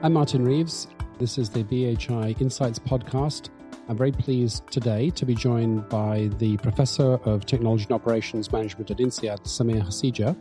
I'm 0.00 0.12
Martin 0.12 0.44
Reeves. 0.44 0.86
This 1.18 1.38
is 1.38 1.50
the 1.50 1.64
BHI 1.64 2.40
Insights 2.40 2.78
podcast. 2.78 3.48
I'm 3.88 3.96
very 3.96 4.12
pleased 4.12 4.62
today 4.70 5.10
to 5.10 5.26
be 5.26 5.34
joined 5.34 5.88
by 5.88 6.30
the 6.38 6.56
Professor 6.58 7.14
of 7.24 7.44
Technology 7.44 7.82
and 7.82 7.92
Operations 7.94 8.52
Management 8.52 8.92
at 8.92 8.98
INSEAD, 8.98 9.40
Samir 9.40 9.84
Hasija, 9.84 10.36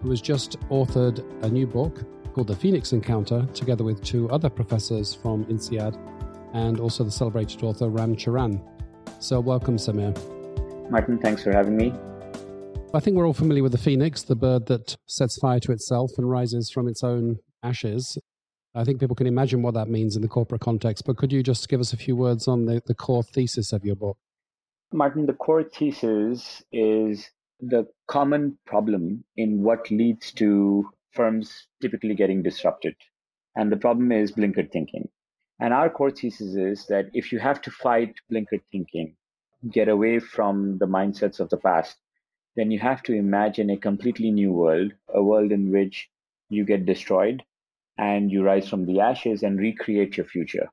who 0.00 0.08
has 0.08 0.22
just 0.22 0.58
authored 0.70 1.22
a 1.44 1.48
new 1.50 1.66
book 1.66 2.04
called 2.32 2.46
The 2.46 2.56
Phoenix 2.56 2.94
Encounter, 2.94 3.46
together 3.52 3.84
with 3.84 4.02
two 4.02 4.30
other 4.30 4.48
professors 4.48 5.12
from 5.12 5.44
INSEAD 5.44 5.94
and 6.54 6.80
also 6.80 7.04
the 7.04 7.10
celebrated 7.10 7.62
author 7.64 7.90
Ram 7.90 8.16
Charan. 8.16 8.58
So, 9.20 9.40
welcome, 9.40 9.76
Samir. 9.76 10.16
Martin, 10.90 11.18
thanks 11.18 11.42
for 11.42 11.52
having 11.52 11.76
me. 11.76 11.92
I 12.94 13.00
think 13.00 13.18
we're 13.18 13.26
all 13.26 13.34
familiar 13.34 13.62
with 13.62 13.72
the 13.72 13.78
phoenix, 13.78 14.22
the 14.22 14.36
bird 14.36 14.64
that 14.68 14.96
sets 15.04 15.36
fire 15.36 15.60
to 15.60 15.72
itself 15.72 16.12
and 16.16 16.30
rises 16.30 16.70
from 16.70 16.88
its 16.88 17.04
own 17.04 17.40
ashes. 17.62 18.16
I 18.76 18.84
think 18.84 19.00
people 19.00 19.16
can 19.16 19.26
imagine 19.26 19.62
what 19.62 19.72
that 19.72 19.88
means 19.88 20.16
in 20.16 20.22
the 20.22 20.28
corporate 20.28 20.60
context, 20.60 21.06
but 21.06 21.16
could 21.16 21.32
you 21.32 21.42
just 21.42 21.66
give 21.70 21.80
us 21.80 21.94
a 21.94 21.96
few 21.96 22.14
words 22.14 22.46
on 22.46 22.66
the, 22.66 22.82
the 22.84 22.94
core 22.94 23.22
thesis 23.22 23.72
of 23.72 23.86
your 23.86 23.96
book? 23.96 24.18
Martin, 24.92 25.24
the 25.24 25.32
core 25.32 25.64
thesis 25.64 26.62
is 26.70 27.30
the 27.58 27.86
common 28.06 28.58
problem 28.66 29.24
in 29.34 29.62
what 29.62 29.90
leads 29.90 30.30
to 30.32 30.90
firms 31.12 31.68
typically 31.80 32.14
getting 32.14 32.42
disrupted. 32.42 32.94
And 33.56 33.72
the 33.72 33.78
problem 33.78 34.12
is 34.12 34.32
blinkered 34.32 34.70
thinking. 34.70 35.08
And 35.58 35.72
our 35.72 35.88
core 35.88 36.10
thesis 36.10 36.54
is 36.54 36.86
that 36.88 37.06
if 37.14 37.32
you 37.32 37.38
have 37.38 37.62
to 37.62 37.70
fight 37.70 38.16
blinkered 38.30 38.62
thinking, 38.70 39.16
get 39.72 39.88
away 39.88 40.18
from 40.18 40.76
the 40.76 40.86
mindsets 40.86 41.40
of 41.40 41.48
the 41.48 41.56
past, 41.56 41.96
then 42.56 42.70
you 42.70 42.78
have 42.80 43.02
to 43.04 43.14
imagine 43.14 43.70
a 43.70 43.78
completely 43.78 44.30
new 44.30 44.52
world, 44.52 44.92
a 45.08 45.22
world 45.22 45.50
in 45.50 45.72
which 45.72 46.10
you 46.50 46.66
get 46.66 46.84
destroyed 46.84 47.42
and 47.98 48.30
you 48.30 48.42
rise 48.42 48.68
from 48.68 48.86
the 48.86 49.00
ashes 49.00 49.42
and 49.42 49.58
recreate 49.58 50.16
your 50.16 50.26
future. 50.26 50.68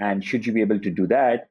And 0.00 0.24
should 0.24 0.46
you 0.46 0.52
be 0.52 0.60
able 0.60 0.80
to 0.80 0.90
do 0.90 1.06
that, 1.08 1.48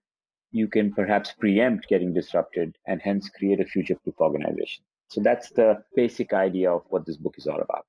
you 0.51 0.67
can 0.67 0.93
perhaps 0.93 1.31
preempt 1.31 1.87
getting 1.87 2.13
disrupted 2.13 2.75
and 2.85 3.01
hence 3.01 3.29
create 3.29 3.59
a 3.59 3.65
future 3.65 3.95
proof 4.03 4.15
organization. 4.19 4.83
So 5.09 5.21
that's 5.21 5.49
the 5.51 5.83
basic 5.95 6.33
idea 6.33 6.71
of 6.71 6.83
what 6.89 7.05
this 7.05 7.17
book 7.17 7.35
is 7.37 7.47
all 7.47 7.61
about. 7.61 7.85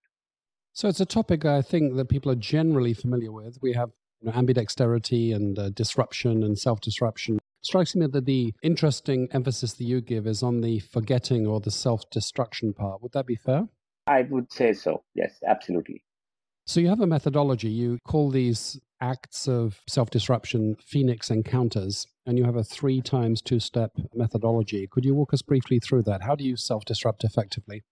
So 0.72 0.88
it's 0.88 1.00
a 1.00 1.06
topic 1.06 1.44
I 1.44 1.62
think 1.62 1.96
that 1.96 2.08
people 2.08 2.32
are 2.32 2.36
generally 2.36 2.94
familiar 2.94 3.30
with. 3.30 3.58
We 3.62 3.74
have 3.74 3.90
you 4.20 4.30
know, 4.30 4.32
ambidexterity 4.32 5.34
and 5.34 5.58
uh, 5.58 5.70
disruption 5.70 6.42
and 6.42 6.58
self 6.58 6.80
disruption. 6.80 7.38
Strikes 7.62 7.94
me 7.94 8.06
that 8.06 8.26
the 8.26 8.52
interesting 8.62 9.28
emphasis 9.32 9.74
that 9.74 9.84
you 9.84 10.00
give 10.00 10.26
is 10.26 10.42
on 10.42 10.60
the 10.60 10.80
forgetting 10.80 11.46
or 11.46 11.60
the 11.60 11.70
self 11.70 12.08
destruction 12.10 12.74
part. 12.74 13.02
Would 13.02 13.12
that 13.12 13.26
be 13.26 13.36
fair? 13.36 13.68
I 14.06 14.22
would 14.22 14.52
say 14.52 14.72
so. 14.72 15.02
Yes, 15.14 15.38
absolutely. 15.46 16.02
So 16.66 16.80
you 16.80 16.88
have 16.88 17.00
a 17.00 17.06
methodology. 17.06 17.68
You 17.68 17.98
call 18.06 18.30
these 18.30 18.80
acts 19.00 19.46
of 19.46 19.82
self 19.86 20.08
disruption 20.08 20.76
Phoenix 20.80 21.30
encounters, 21.30 22.06
and 22.24 22.38
you 22.38 22.44
have 22.44 22.56
a 22.56 22.64
three 22.64 23.02
times 23.02 23.42
two 23.42 23.60
step 23.60 23.92
methodology. 24.14 24.86
Could 24.90 25.04
you 25.04 25.14
walk 25.14 25.34
us 25.34 25.42
briefly 25.42 25.78
through 25.78 26.04
that? 26.04 26.22
How 26.22 26.34
do 26.34 26.42
you 26.44 26.56
self 26.56 26.86
disrupt 26.86 27.22
effectively? 27.22 27.84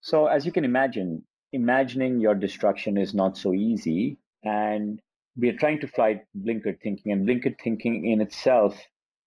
So, 0.00 0.26
as 0.26 0.46
you 0.46 0.52
can 0.52 0.64
imagine, 0.64 1.24
imagining 1.52 2.18
your 2.18 2.34
destruction 2.34 2.96
is 2.96 3.12
not 3.12 3.36
so 3.36 3.52
easy. 3.52 4.18
And 4.42 4.98
we 5.36 5.50
are 5.50 5.56
trying 5.56 5.80
to 5.80 5.88
fight 5.88 6.24
blinkered 6.34 6.80
thinking, 6.80 7.12
and 7.12 7.28
blinkered 7.28 7.56
thinking 7.62 8.06
in 8.06 8.22
itself 8.22 8.80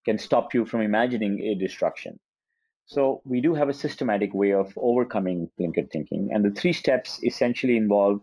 can 0.04 0.18
stop 0.18 0.52
you 0.52 0.66
from 0.66 0.80
imagining 0.80 1.38
a 1.40 1.54
destruction. 1.54 2.18
So, 2.86 3.22
we 3.24 3.40
do 3.40 3.54
have 3.54 3.68
a 3.68 3.74
systematic 3.74 4.34
way 4.34 4.52
of 4.52 4.72
overcoming 4.76 5.48
blinkered 5.60 5.92
thinking. 5.92 6.30
And 6.32 6.44
the 6.44 6.60
three 6.60 6.72
steps 6.72 7.22
essentially 7.22 7.76
involve 7.76 8.20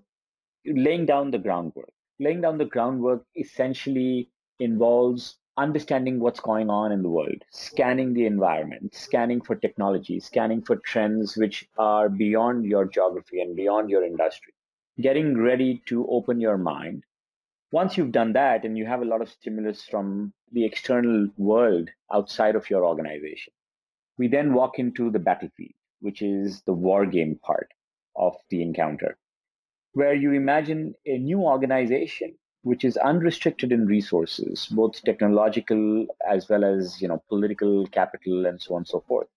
laying 0.68 1.06
down 1.06 1.32
the 1.32 1.38
groundwork. 1.38 1.92
Laying 2.20 2.42
down 2.42 2.58
the 2.58 2.66
groundwork 2.66 3.26
essentially 3.36 4.30
involves 4.60 5.38
understanding 5.56 6.20
what's 6.20 6.40
going 6.40 6.70
on 6.70 6.92
in 6.92 7.02
the 7.02 7.10
world, 7.10 7.44
scanning 7.52 8.14
the 8.14 8.26
environment, 8.26 8.94
scanning 8.94 9.42
for 9.42 9.56
technology, 9.56 10.20
scanning 10.20 10.62
for 10.62 10.76
trends 10.78 11.38
which 11.38 11.68
are 11.78 12.10
beyond 12.10 12.66
your 12.66 12.86
geography 12.86 13.42
and 13.42 13.56
beyond 13.56 13.90
your 13.90 14.04
industry, 14.04 14.54
getting 15.00 15.38
ready 15.38 15.82
to 15.88 16.06
open 16.08 16.40
your 16.40 16.58
mind. 16.58 17.04
Once 17.72 17.98
you've 17.98 18.12
done 18.12 18.34
that 18.34 18.66
and 18.66 18.78
you 18.78 18.86
have 18.86 19.02
a 19.02 19.06
lot 19.06 19.22
of 19.22 19.30
stimulus 19.30 19.84
from 19.84 20.34
the 20.52 20.66
external 20.66 21.28
world 21.38 21.90
outside 22.12 22.56
of 22.56 22.70
your 22.70 22.86
organization, 22.86 23.54
we 24.18 24.28
then 24.28 24.54
walk 24.54 24.80
into 24.80 25.10
the 25.12 25.20
battlefield, 25.20 25.74
which 26.02 26.22
is 26.22 26.62
the 26.64 26.74
war 26.74 27.06
game 27.06 27.40
part 27.44 27.72
of 28.16 28.36
the 28.50 28.62
encounter 28.62 29.18
where 29.98 30.14
you 30.14 30.32
imagine 30.32 30.94
a 31.08 31.18
new 31.18 31.40
organization 31.42 32.36
which 32.62 32.84
is 32.86 32.98
unrestricted 32.98 33.72
in 33.72 33.88
resources, 33.88 34.68
both 34.68 35.02
technological 35.04 36.06
as 36.30 36.48
well 36.50 36.64
as 36.64 37.02
you 37.02 37.08
know 37.08 37.24
political 37.30 37.88
capital 37.88 38.46
and 38.46 38.62
so 38.62 38.76
on 38.76 38.82
and 38.82 38.88
so 38.88 39.04
forth. 39.08 39.28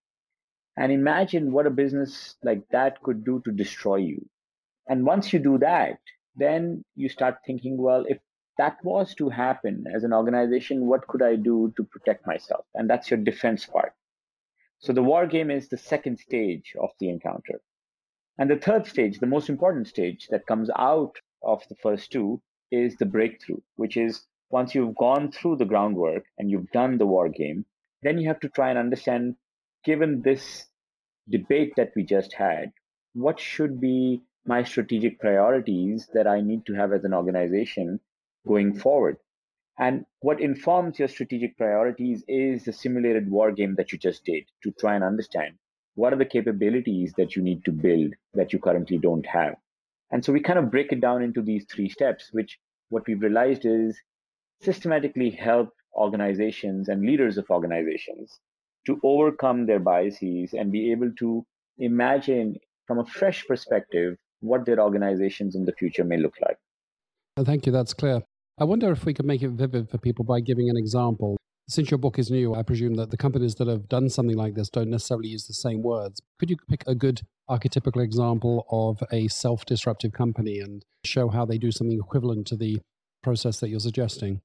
And 0.77 0.91
imagine 0.91 1.51
what 1.51 1.65
a 1.65 1.71
business 1.71 2.35
like 2.43 2.61
that 2.69 3.01
could 3.01 3.23
do 3.23 3.41
to 3.45 3.51
destroy 3.51 3.95
you. 3.95 4.29
And 4.87 5.03
once 5.03 5.33
you 5.33 5.39
do 5.39 5.57
that, 5.57 5.99
then 6.35 6.85
you 6.95 7.09
start 7.09 7.37
thinking, 7.45 7.77
well, 7.77 8.05
if 8.07 8.19
that 8.59 8.77
was 8.83 9.15
to 9.15 9.29
happen 9.29 9.85
as 9.95 10.03
an 10.03 10.13
organization, 10.13 10.85
what 10.85 11.07
could 11.07 11.23
I 11.23 11.37
do 11.37 11.73
to 11.75 11.83
protect 11.83 12.27
myself? 12.27 12.65
And 12.75 12.87
that's 12.87 13.09
your 13.09 13.19
defense 13.19 13.65
part. 13.65 13.93
So 14.79 14.93
the 14.93 15.03
war 15.03 15.25
game 15.25 15.49
is 15.49 15.69
the 15.69 15.77
second 15.77 16.19
stage 16.19 16.75
of 16.79 16.91
the 16.99 17.09
encounter. 17.09 17.61
And 18.37 18.49
the 18.49 18.57
third 18.57 18.87
stage, 18.87 19.19
the 19.19 19.27
most 19.27 19.49
important 19.49 19.87
stage 19.87 20.27
that 20.29 20.47
comes 20.47 20.69
out 20.77 21.15
of 21.43 21.67
the 21.69 21.75
first 21.75 22.11
two, 22.11 22.41
is 22.71 22.95
the 22.95 23.05
breakthrough, 23.05 23.59
which 23.75 23.97
is 23.97 24.25
once 24.49 24.73
you've 24.73 24.95
gone 24.95 25.31
through 25.31 25.57
the 25.57 25.65
groundwork 25.65 26.23
and 26.37 26.49
you've 26.49 26.71
done 26.71 26.97
the 26.97 27.05
war 27.05 27.29
game, 27.29 27.65
then 28.01 28.17
you 28.17 28.27
have 28.27 28.39
to 28.39 28.49
try 28.49 28.69
and 28.69 28.79
understand, 28.79 29.35
given 29.83 30.21
this 30.21 30.65
debate 31.29 31.73
that 31.75 31.91
we 31.95 32.03
just 32.03 32.33
had, 32.33 32.71
what 33.13 33.39
should 33.39 33.79
be 33.79 34.21
my 34.45 34.63
strategic 34.63 35.19
priorities 35.19 36.09
that 36.13 36.27
I 36.27 36.41
need 36.41 36.65
to 36.65 36.73
have 36.73 36.93
as 36.93 37.03
an 37.03 37.13
organization 37.13 37.99
going 38.47 38.73
forward. 38.73 39.17
And 39.77 40.05
what 40.19 40.41
informs 40.41 40.99
your 40.99 41.07
strategic 41.07 41.57
priorities 41.57 42.23
is 42.27 42.65
the 42.65 42.73
simulated 42.73 43.29
war 43.29 43.51
game 43.51 43.75
that 43.75 43.91
you 43.91 43.97
just 43.97 44.25
did 44.25 44.43
to 44.63 44.71
try 44.71 44.95
and 44.95 45.03
understand 45.03 45.55
what 45.95 46.13
are 46.13 46.17
the 46.17 46.25
capabilities 46.25 47.13
that 47.17 47.35
you 47.35 47.41
need 47.41 47.63
to 47.65 47.71
build 47.71 48.13
that 48.33 48.53
you 48.53 48.59
currently 48.59 48.97
don't 48.97 49.25
have 49.25 49.55
and 50.11 50.23
so 50.23 50.33
we 50.33 50.39
kind 50.39 50.59
of 50.59 50.71
break 50.71 50.91
it 50.91 51.01
down 51.01 51.21
into 51.21 51.41
these 51.41 51.65
three 51.65 51.89
steps 51.89 52.29
which 52.31 52.59
what 52.89 53.03
we've 53.07 53.21
realized 53.21 53.65
is 53.65 53.99
systematically 54.61 55.29
help 55.29 55.69
organizations 55.95 56.87
and 56.87 57.01
leaders 57.01 57.37
of 57.37 57.49
organizations 57.49 58.39
to 58.85 58.99
overcome 59.03 59.65
their 59.65 59.79
biases 59.79 60.53
and 60.53 60.71
be 60.71 60.91
able 60.91 61.11
to 61.17 61.45
imagine 61.77 62.57
from 62.87 62.99
a 62.99 63.05
fresh 63.05 63.45
perspective 63.47 64.17
what 64.41 64.65
their 64.65 64.79
organizations 64.79 65.55
in 65.55 65.65
the 65.65 65.73
future 65.73 66.03
may 66.03 66.17
look 66.17 66.33
like. 66.41 66.57
Thank 67.45 67.65
you. 67.65 67.71
That's 67.71 67.93
clear. 67.93 68.21
I 68.59 68.63
wonder 68.63 68.91
if 68.91 69.05
we 69.05 69.13
could 69.13 69.25
make 69.25 69.41
it 69.41 69.49
vivid 69.49 69.89
for 69.89 69.97
people 69.97 70.25
by 70.25 70.39
giving 70.39 70.69
an 70.69 70.77
example. 70.77 71.37
Since 71.71 71.89
your 71.89 71.99
book 71.99 72.19
is 72.19 72.29
new, 72.29 72.53
I 72.53 72.63
presume 72.63 72.95
that 72.95 73.11
the 73.11 73.17
companies 73.17 73.55
that 73.55 73.69
have 73.69 73.87
done 73.87 74.09
something 74.09 74.35
like 74.35 74.55
this 74.55 74.69
don't 74.69 74.89
necessarily 74.89 75.29
use 75.29 75.47
the 75.47 75.53
same 75.53 75.81
words. 75.81 76.21
Could 76.37 76.49
you 76.49 76.57
pick 76.67 76.83
a 76.85 76.93
good 76.93 77.21
archetypical 77.49 78.03
example 78.03 78.65
of 78.69 79.01
a 79.09 79.29
self 79.29 79.63
disruptive 79.63 80.11
company 80.11 80.59
and 80.59 80.83
show 81.05 81.29
how 81.29 81.45
they 81.45 81.57
do 81.57 81.71
something 81.71 81.97
equivalent 81.97 82.45
to 82.47 82.57
the 82.57 82.81
process 83.23 83.61
that 83.61 83.69
you're 83.69 83.79
suggesting? 83.79 84.41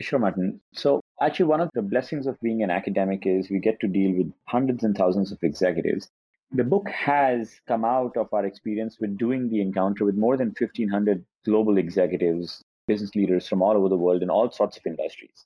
Sure, 0.00 0.20
Martin. 0.20 0.60
So, 0.72 1.00
actually, 1.20 1.46
one 1.46 1.60
of 1.60 1.68
the 1.74 1.82
blessings 1.82 2.28
of 2.28 2.38
being 2.40 2.62
an 2.62 2.70
academic 2.70 3.26
is 3.26 3.50
we 3.50 3.58
get 3.58 3.80
to 3.80 3.88
deal 3.88 4.16
with 4.16 4.32
hundreds 4.46 4.84
and 4.84 4.96
thousands 4.96 5.32
of 5.32 5.38
executives. 5.42 6.06
The 6.52 6.62
book 6.62 6.88
has 6.90 7.56
come 7.66 7.84
out 7.84 8.16
of 8.16 8.32
our 8.32 8.46
experience 8.46 8.98
with 9.00 9.18
doing 9.18 9.48
the 9.48 9.60
encounter 9.60 10.04
with 10.04 10.14
more 10.14 10.36
than 10.36 10.54
1,500 10.56 11.24
global 11.44 11.76
executives, 11.76 12.62
business 12.86 13.16
leaders 13.16 13.48
from 13.48 13.62
all 13.62 13.76
over 13.76 13.88
the 13.88 13.96
world 13.96 14.22
in 14.22 14.30
all 14.30 14.48
sorts 14.52 14.76
of 14.76 14.86
industries. 14.86 15.44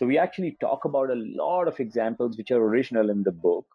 So 0.00 0.06
we 0.06 0.16
actually 0.16 0.56
talk 0.62 0.86
about 0.86 1.10
a 1.10 1.14
lot 1.14 1.68
of 1.68 1.78
examples 1.78 2.38
which 2.38 2.50
are 2.50 2.56
original 2.56 3.10
in 3.10 3.22
the 3.22 3.32
book. 3.32 3.66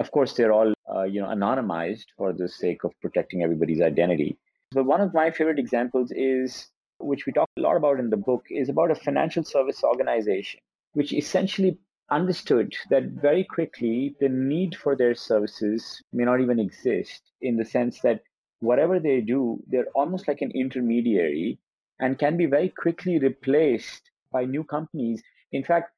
Of 0.00 0.10
course, 0.12 0.32
they're 0.32 0.50
all 0.50 0.72
uh, 0.90 1.02
you 1.02 1.20
know 1.20 1.26
anonymized 1.26 2.06
for 2.16 2.32
the 2.32 2.48
sake 2.48 2.84
of 2.84 2.98
protecting 3.02 3.42
everybody's 3.42 3.82
identity. 3.82 4.38
But 4.72 4.86
one 4.86 5.02
of 5.02 5.12
my 5.12 5.30
favorite 5.30 5.58
examples 5.58 6.10
is, 6.10 6.70
which 7.00 7.26
we 7.26 7.34
talk 7.34 7.50
a 7.58 7.60
lot 7.60 7.76
about 7.76 8.00
in 8.00 8.08
the 8.08 8.16
book, 8.16 8.46
is 8.48 8.70
about 8.70 8.90
a 8.90 8.94
financial 8.94 9.44
service 9.44 9.84
organization, 9.84 10.60
which 10.94 11.12
essentially 11.12 11.76
understood 12.10 12.72
that 12.88 13.04
very 13.20 13.44
quickly 13.44 14.16
the 14.20 14.30
need 14.30 14.74
for 14.74 14.96
their 14.96 15.14
services 15.14 16.02
may 16.14 16.24
not 16.24 16.40
even 16.40 16.58
exist 16.58 17.20
in 17.42 17.58
the 17.58 17.66
sense 17.66 18.00
that 18.00 18.22
whatever 18.60 18.98
they 18.98 19.20
do, 19.20 19.62
they're 19.66 19.92
almost 19.94 20.28
like 20.28 20.40
an 20.40 20.52
intermediary 20.52 21.58
and 22.00 22.18
can 22.18 22.38
be 22.38 22.46
very 22.46 22.70
quickly 22.70 23.18
replaced 23.18 24.10
by 24.32 24.46
new 24.46 24.64
companies 24.64 25.22
in 25.52 25.64
fact, 25.64 25.92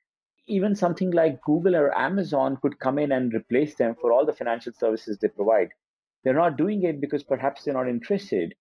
even 0.46 0.74
something 0.74 1.10
like 1.10 1.40
Google 1.42 1.76
or 1.76 1.96
Amazon 1.96 2.56
could 2.60 2.78
come 2.80 2.98
in 2.98 3.12
and 3.12 3.32
replace 3.32 3.76
them 3.76 3.94
for 4.00 4.12
all 4.12 4.26
the 4.26 4.32
financial 4.32 4.72
services 4.72 5.18
they 5.18 5.28
provide. 5.28 5.68
They're 6.24 6.34
not 6.34 6.56
doing 6.56 6.82
it 6.84 7.00
because 7.00 7.22
perhaps 7.22 7.64
they're 7.64 7.74
not 7.74 7.88
interested, 7.88 8.54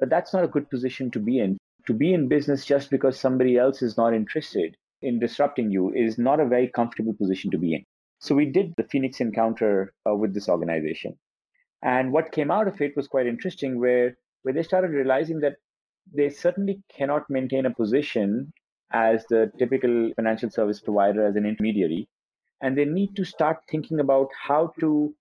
but 0.00 0.10
that's 0.10 0.32
not 0.32 0.44
a 0.44 0.48
good 0.48 0.68
position 0.70 1.10
to 1.12 1.20
be 1.20 1.38
in. 1.38 1.58
to 1.86 1.94
be 1.94 2.12
in 2.12 2.28
business 2.28 2.64
just 2.64 2.90
because 2.90 3.18
somebody 3.18 3.56
else 3.56 3.80
is 3.80 3.96
not 3.96 4.12
interested 4.12 4.76
in 5.02 5.18
disrupting 5.20 5.70
you 5.70 5.92
is 5.92 6.18
not 6.18 6.40
a 6.40 6.46
very 6.46 6.68
comfortable 6.68 7.14
position 7.14 7.50
to 7.50 7.58
be 7.58 7.74
in. 7.74 7.84
So 8.18 8.34
we 8.34 8.46
did 8.46 8.74
the 8.76 8.84
Phoenix 8.84 9.20
encounter 9.20 9.92
uh, 10.08 10.14
with 10.14 10.34
this 10.34 10.48
organization. 10.48 11.16
And 11.82 12.12
what 12.12 12.32
came 12.32 12.50
out 12.50 12.66
of 12.66 12.80
it 12.80 12.96
was 12.96 13.06
quite 13.06 13.26
interesting, 13.26 13.78
where, 13.78 14.16
where 14.42 14.54
they 14.54 14.62
started 14.62 14.90
realizing 14.90 15.40
that 15.40 15.56
they 16.12 16.30
certainly 16.30 16.82
cannot 16.92 17.28
maintain 17.28 17.66
a 17.66 17.74
position 17.74 18.52
as 18.92 19.26
the 19.26 19.52
typical 19.58 20.12
financial 20.16 20.50
service 20.50 20.80
provider 20.80 21.26
as 21.26 21.36
an 21.36 21.46
intermediary. 21.46 22.08
And 22.62 22.76
they 22.76 22.84
need 22.84 23.16
to 23.16 23.24
start 23.24 23.64
thinking 23.68 24.00
about 24.00 24.30
how 24.34 24.72
to 24.80 25.14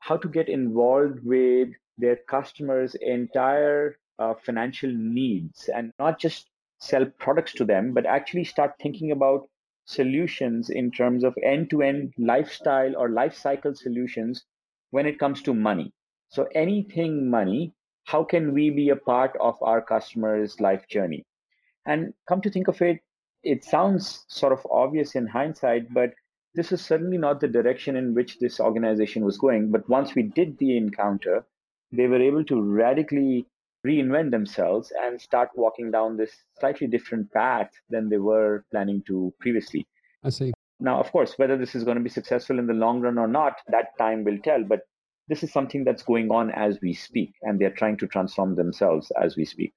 how 0.00 0.16
to 0.16 0.28
get 0.28 0.48
involved 0.48 1.24
with 1.24 1.68
their 1.98 2.16
customers' 2.16 2.96
entire 2.96 3.98
uh, 4.18 4.34
financial 4.34 4.90
needs 4.92 5.68
and 5.68 5.92
not 6.00 6.18
just 6.18 6.50
sell 6.78 7.06
products 7.06 7.52
to 7.54 7.64
them, 7.64 7.92
but 7.94 8.06
actually 8.06 8.44
start 8.44 8.74
thinking 8.80 9.12
about 9.12 9.48
solutions 9.84 10.68
in 10.70 10.90
terms 10.90 11.22
of 11.24 11.34
end 11.42 11.70
to 11.70 11.82
end 11.82 12.12
lifestyle 12.18 12.96
or 12.96 13.08
life 13.10 13.34
cycle 13.34 13.74
solutions 13.74 14.44
when 14.90 15.06
it 15.06 15.18
comes 15.18 15.42
to 15.42 15.54
money. 15.54 15.92
So, 16.28 16.48
anything 16.54 17.30
money, 17.30 17.72
how 18.04 18.24
can 18.24 18.52
we 18.52 18.70
be 18.70 18.88
a 18.90 18.96
part 18.96 19.36
of 19.40 19.62
our 19.62 19.80
customers' 19.80 20.60
life 20.60 20.86
journey? 20.88 21.24
And 21.88 22.12
come 22.28 22.42
to 22.42 22.50
think 22.50 22.68
of 22.68 22.80
it, 22.82 23.00
it 23.42 23.64
sounds 23.64 24.26
sort 24.28 24.52
of 24.52 24.64
obvious 24.70 25.14
in 25.14 25.26
hindsight, 25.26 25.92
but 25.92 26.10
this 26.54 26.70
is 26.70 26.84
certainly 26.84 27.16
not 27.16 27.40
the 27.40 27.48
direction 27.48 27.96
in 27.96 28.14
which 28.14 28.38
this 28.38 28.60
organization 28.60 29.24
was 29.24 29.38
going. 29.38 29.70
But 29.70 29.88
once 29.88 30.14
we 30.14 30.24
did 30.24 30.58
the 30.58 30.76
encounter, 30.76 31.46
they 31.90 32.06
were 32.06 32.20
able 32.20 32.44
to 32.44 32.60
radically 32.60 33.46
reinvent 33.86 34.32
themselves 34.32 34.92
and 35.02 35.18
start 35.18 35.48
walking 35.54 35.90
down 35.90 36.18
this 36.18 36.32
slightly 36.60 36.88
different 36.88 37.32
path 37.32 37.70
than 37.88 38.10
they 38.10 38.18
were 38.18 38.66
planning 38.70 39.02
to 39.06 39.32
previously. 39.40 39.86
I 40.22 40.28
see. 40.28 40.52
Now, 40.80 41.00
of 41.00 41.10
course, 41.10 41.38
whether 41.38 41.56
this 41.56 41.74
is 41.74 41.84
going 41.84 41.96
to 41.96 42.04
be 42.04 42.10
successful 42.10 42.58
in 42.58 42.66
the 42.66 42.74
long 42.74 43.00
run 43.00 43.16
or 43.16 43.28
not, 43.28 43.54
that 43.68 43.96
time 43.98 44.24
will 44.24 44.38
tell. 44.44 44.62
But 44.62 44.80
this 45.28 45.42
is 45.42 45.52
something 45.52 45.84
that's 45.84 46.02
going 46.02 46.30
on 46.30 46.50
as 46.50 46.78
we 46.82 46.92
speak, 46.92 47.32
and 47.42 47.58
they're 47.58 47.70
trying 47.70 47.96
to 47.98 48.06
transform 48.06 48.56
themselves 48.56 49.10
as 49.22 49.36
we 49.36 49.46
speak. 49.46 49.72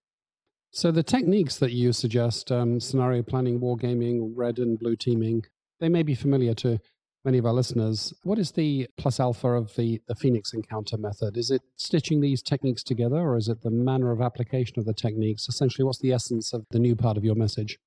So, 0.71 0.91
the 0.91 1.03
techniques 1.03 1.57
that 1.57 1.71
you 1.71 1.91
suggest 1.91 2.51
um, 2.51 2.79
scenario 2.79 3.23
planning, 3.23 3.59
wargaming, 3.59 4.31
red 4.35 4.57
and 4.57 4.79
blue 4.79 4.95
teaming 4.95 5.44
they 5.81 5.89
may 5.89 6.03
be 6.03 6.15
familiar 6.15 6.53
to 6.53 6.79
many 7.25 7.38
of 7.38 7.45
our 7.45 7.53
listeners. 7.53 8.13
What 8.23 8.39
is 8.39 8.51
the 8.51 8.88
plus 8.97 9.19
alpha 9.19 9.50
of 9.50 9.75
the, 9.75 10.00
the 10.07 10.15
Phoenix 10.15 10.53
encounter 10.53 10.97
method? 10.97 11.38
Is 11.38 11.51
it 11.51 11.62
stitching 11.75 12.21
these 12.21 12.41
techniques 12.41 12.83
together 12.83 13.18
or 13.18 13.35
is 13.35 13.50
it 13.50 13.62
the 13.62 13.71
manner 13.71 14.12
of 14.12 14.21
application 14.21 14.79
of 14.79 14.85
the 14.85 14.94
techniques? 14.94 15.50
Essentially, 15.50 15.83
what's 15.83 16.00
the 16.00 16.13
essence 16.13 16.53
of 16.53 16.65
the 16.71 16.79
new 16.79 16.95
part 16.95 17.18
of 17.18 17.25
your 17.25 17.35
message? 17.35 17.77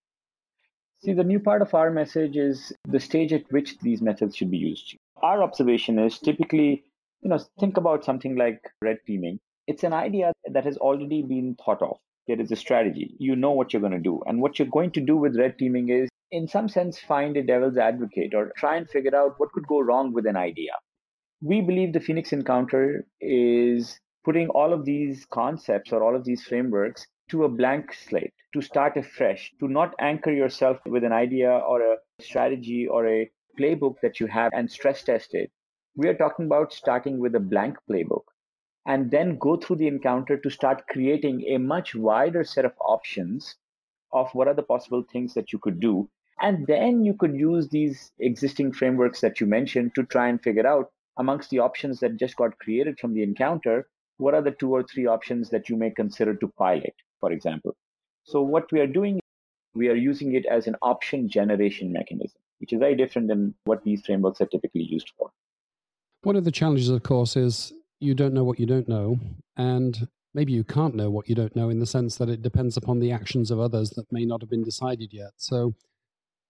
See, 1.02 1.12
the 1.12 1.24
new 1.24 1.38
part 1.38 1.62
of 1.62 1.74
our 1.74 1.90
message 1.90 2.36
is 2.36 2.72
the 2.88 3.00
stage 3.00 3.32
at 3.32 3.50
which 3.50 3.78
these 3.78 4.02
methods 4.02 4.36
should 4.36 4.50
be 4.50 4.58
used. 4.58 4.96
Our 5.22 5.42
observation 5.42 5.98
is 5.98 6.18
typically, 6.18 6.84
you 7.22 7.30
know, 7.30 7.38
think 7.60 7.76
about 7.76 8.04
something 8.04 8.36
like 8.36 8.60
red 8.82 8.98
teaming. 9.06 9.40
It's 9.66 9.84
an 9.84 9.92
idea 9.92 10.32
that 10.52 10.64
has 10.64 10.76
already 10.76 11.22
been 11.22 11.56
thought 11.64 11.82
of. 11.82 11.96
There 12.26 12.40
is 12.40 12.50
a 12.50 12.56
strategy. 12.56 13.14
You 13.18 13.36
know 13.36 13.50
what 13.50 13.72
you're 13.72 13.80
going 13.80 13.92
to 13.92 13.98
do. 13.98 14.22
And 14.26 14.40
what 14.40 14.58
you're 14.58 14.68
going 14.68 14.92
to 14.92 15.00
do 15.00 15.16
with 15.16 15.36
red 15.36 15.58
teaming 15.58 15.90
is 15.90 16.08
in 16.34 16.48
some 16.48 16.68
sense, 16.68 16.98
find 16.98 17.36
a 17.36 17.44
devil's 17.44 17.76
advocate 17.76 18.34
or 18.34 18.52
try 18.56 18.76
and 18.76 18.90
figure 18.90 19.14
out 19.14 19.34
what 19.38 19.52
could 19.52 19.68
go 19.68 19.80
wrong 19.80 20.12
with 20.12 20.26
an 20.26 20.36
idea. 20.36 20.72
We 21.40 21.60
believe 21.60 21.92
the 21.92 22.00
Phoenix 22.00 22.32
Encounter 22.32 23.06
is 23.20 24.00
putting 24.24 24.48
all 24.48 24.72
of 24.72 24.84
these 24.84 25.26
concepts 25.26 25.92
or 25.92 26.02
all 26.02 26.16
of 26.16 26.24
these 26.24 26.42
frameworks 26.42 27.06
to 27.30 27.44
a 27.44 27.48
blank 27.48 27.92
slate, 27.92 28.32
to 28.52 28.60
start 28.60 28.96
afresh, 28.96 29.52
to 29.60 29.68
not 29.68 29.94
anchor 30.00 30.32
yourself 30.32 30.78
with 30.86 31.04
an 31.04 31.12
idea 31.12 31.50
or 31.50 31.80
a 31.82 31.96
strategy 32.20 32.88
or 32.88 33.06
a 33.06 33.30
playbook 33.58 33.94
that 34.02 34.18
you 34.18 34.26
have 34.26 34.50
and 34.54 34.68
stress 34.68 35.04
test 35.04 35.34
it. 35.34 35.52
We 35.94 36.08
are 36.08 36.16
talking 36.16 36.46
about 36.46 36.72
starting 36.72 37.20
with 37.20 37.36
a 37.36 37.40
blank 37.40 37.76
playbook 37.88 38.24
and 38.86 39.10
then 39.10 39.38
go 39.38 39.56
through 39.56 39.76
the 39.76 39.88
encounter 39.88 40.36
to 40.36 40.50
start 40.50 40.86
creating 40.88 41.42
a 41.48 41.58
much 41.58 41.94
wider 41.94 42.44
set 42.44 42.64
of 42.64 42.72
options 42.80 43.56
of 44.12 44.30
what 44.32 44.48
are 44.48 44.54
the 44.54 44.62
possible 44.62 45.04
things 45.12 45.34
that 45.34 45.52
you 45.52 45.58
could 45.58 45.80
do 45.80 46.08
and 46.40 46.66
then 46.66 47.04
you 47.04 47.14
could 47.14 47.34
use 47.34 47.68
these 47.68 48.12
existing 48.18 48.72
frameworks 48.72 49.20
that 49.20 49.40
you 49.40 49.46
mentioned 49.46 49.94
to 49.94 50.04
try 50.04 50.28
and 50.28 50.42
figure 50.42 50.66
out 50.66 50.90
amongst 51.16 51.50
the 51.50 51.60
options 51.60 52.00
that 52.00 52.16
just 52.16 52.36
got 52.36 52.58
created 52.58 52.98
from 52.98 53.14
the 53.14 53.22
encounter, 53.22 53.88
what 54.18 54.34
are 54.34 54.42
the 54.42 54.50
two 54.50 54.70
or 54.70 54.82
three 54.82 55.06
options 55.06 55.50
that 55.50 55.68
you 55.68 55.76
may 55.76 55.90
consider 55.90 56.34
to 56.34 56.48
pilot, 56.58 56.94
for 57.20 57.30
example. 57.30 57.76
So 58.24 58.42
what 58.42 58.70
we 58.72 58.80
are 58.80 58.86
doing, 58.86 59.20
we 59.74 59.88
are 59.88 59.94
using 59.94 60.34
it 60.34 60.44
as 60.46 60.66
an 60.66 60.76
option 60.82 61.28
generation 61.28 61.92
mechanism, 61.92 62.40
which 62.58 62.72
is 62.72 62.80
very 62.80 62.96
different 62.96 63.28
than 63.28 63.54
what 63.64 63.84
these 63.84 64.04
frameworks 64.04 64.40
are 64.40 64.46
typically 64.46 64.82
used 64.82 65.10
for. 65.16 65.30
One 66.22 66.36
of 66.36 66.44
the 66.44 66.50
challenges, 66.50 66.88
of 66.88 67.02
course, 67.02 67.36
is 67.36 67.72
you 68.04 68.14
don't 68.14 68.34
know 68.34 68.44
what 68.44 68.60
you 68.60 68.66
don't 68.66 68.88
know. 68.88 69.18
And 69.56 70.08
maybe 70.34 70.52
you 70.52 70.64
can't 70.64 70.94
know 70.94 71.10
what 71.10 71.28
you 71.28 71.34
don't 71.34 71.56
know 71.56 71.70
in 71.70 71.78
the 71.78 71.86
sense 71.86 72.16
that 72.16 72.28
it 72.28 72.42
depends 72.42 72.76
upon 72.76 73.00
the 73.00 73.12
actions 73.12 73.50
of 73.50 73.60
others 73.60 73.90
that 73.90 74.12
may 74.12 74.24
not 74.24 74.42
have 74.42 74.50
been 74.50 74.64
decided 74.64 75.12
yet. 75.12 75.30
So 75.36 75.74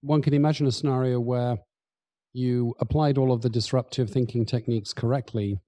one 0.01 0.23
can 0.23 0.35
imagine 0.35 0.67
a 0.67 0.73
scenario 0.73 1.21
where 1.21 1.59
you 2.33 2.75
applied 2.81 3.17
all 3.17 3.33
of 3.33 3.43
the 3.43 3.49
disruptive 3.49 4.11
thinking 4.11 4.45
techniques 4.45 4.93
correctly. 4.93 5.61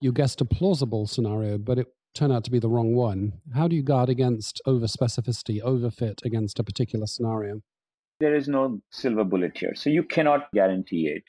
You 0.00 0.12
guessed 0.12 0.40
a 0.40 0.44
plausible 0.44 1.06
scenario, 1.06 1.58
but 1.58 1.78
it 1.78 1.86
turned 2.14 2.32
out 2.32 2.44
to 2.44 2.50
be 2.50 2.58
the 2.58 2.68
wrong 2.68 2.94
one. 2.94 3.34
How 3.54 3.68
do 3.68 3.76
you 3.76 3.82
guard 3.82 4.08
against 4.08 4.62
over 4.64 4.86
specificity, 4.86 5.60
overfit 5.62 6.24
against 6.24 6.58
a 6.58 6.64
particular 6.64 7.06
scenario? 7.06 7.60
There 8.20 8.34
is 8.34 8.48
no 8.48 8.80
silver 8.90 9.24
bullet 9.24 9.58
here. 9.58 9.74
So 9.74 9.90
you 9.90 10.02
cannot 10.02 10.50
guarantee 10.52 11.08
it. 11.08 11.22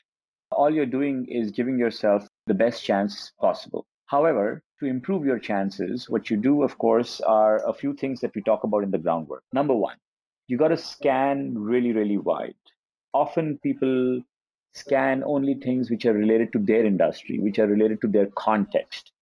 All 0.50 0.72
you're 0.72 0.86
doing 0.86 1.26
is 1.28 1.52
giving 1.52 1.78
yourself 1.78 2.26
the 2.46 2.54
best 2.54 2.82
chance 2.82 3.32
possible. 3.40 3.86
However, 4.10 4.64
to 4.80 4.86
improve 4.86 5.24
your 5.24 5.38
chances, 5.38 6.10
what 6.10 6.30
you 6.30 6.36
do, 6.36 6.64
of 6.64 6.78
course, 6.78 7.20
are 7.20 7.64
a 7.64 7.72
few 7.72 7.94
things 7.94 8.20
that 8.20 8.34
we 8.34 8.42
talk 8.42 8.64
about 8.64 8.82
in 8.82 8.90
the 8.90 8.98
groundwork. 8.98 9.44
Number 9.52 9.72
one, 9.72 9.98
you 10.48 10.58
got 10.58 10.68
to 10.68 10.76
scan 10.76 11.56
really, 11.56 11.92
really 11.92 12.18
wide. 12.18 12.56
Often 13.14 13.60
people 13.62 14.20
scan 14.72 15.22
only 15.22 15.54
things 15.54 15.90
which 15.90 16.06
are 16.06 16.12
related 16.12 16.52
to 16.54 16.58
their 16.58 16.84
industry, 16.84 17.38
which 17.38 17.60
are 17.60 17.68
related 17.68 18.00
to 18.00 18.08
their 18.08 18.26
context, 18.36 19.12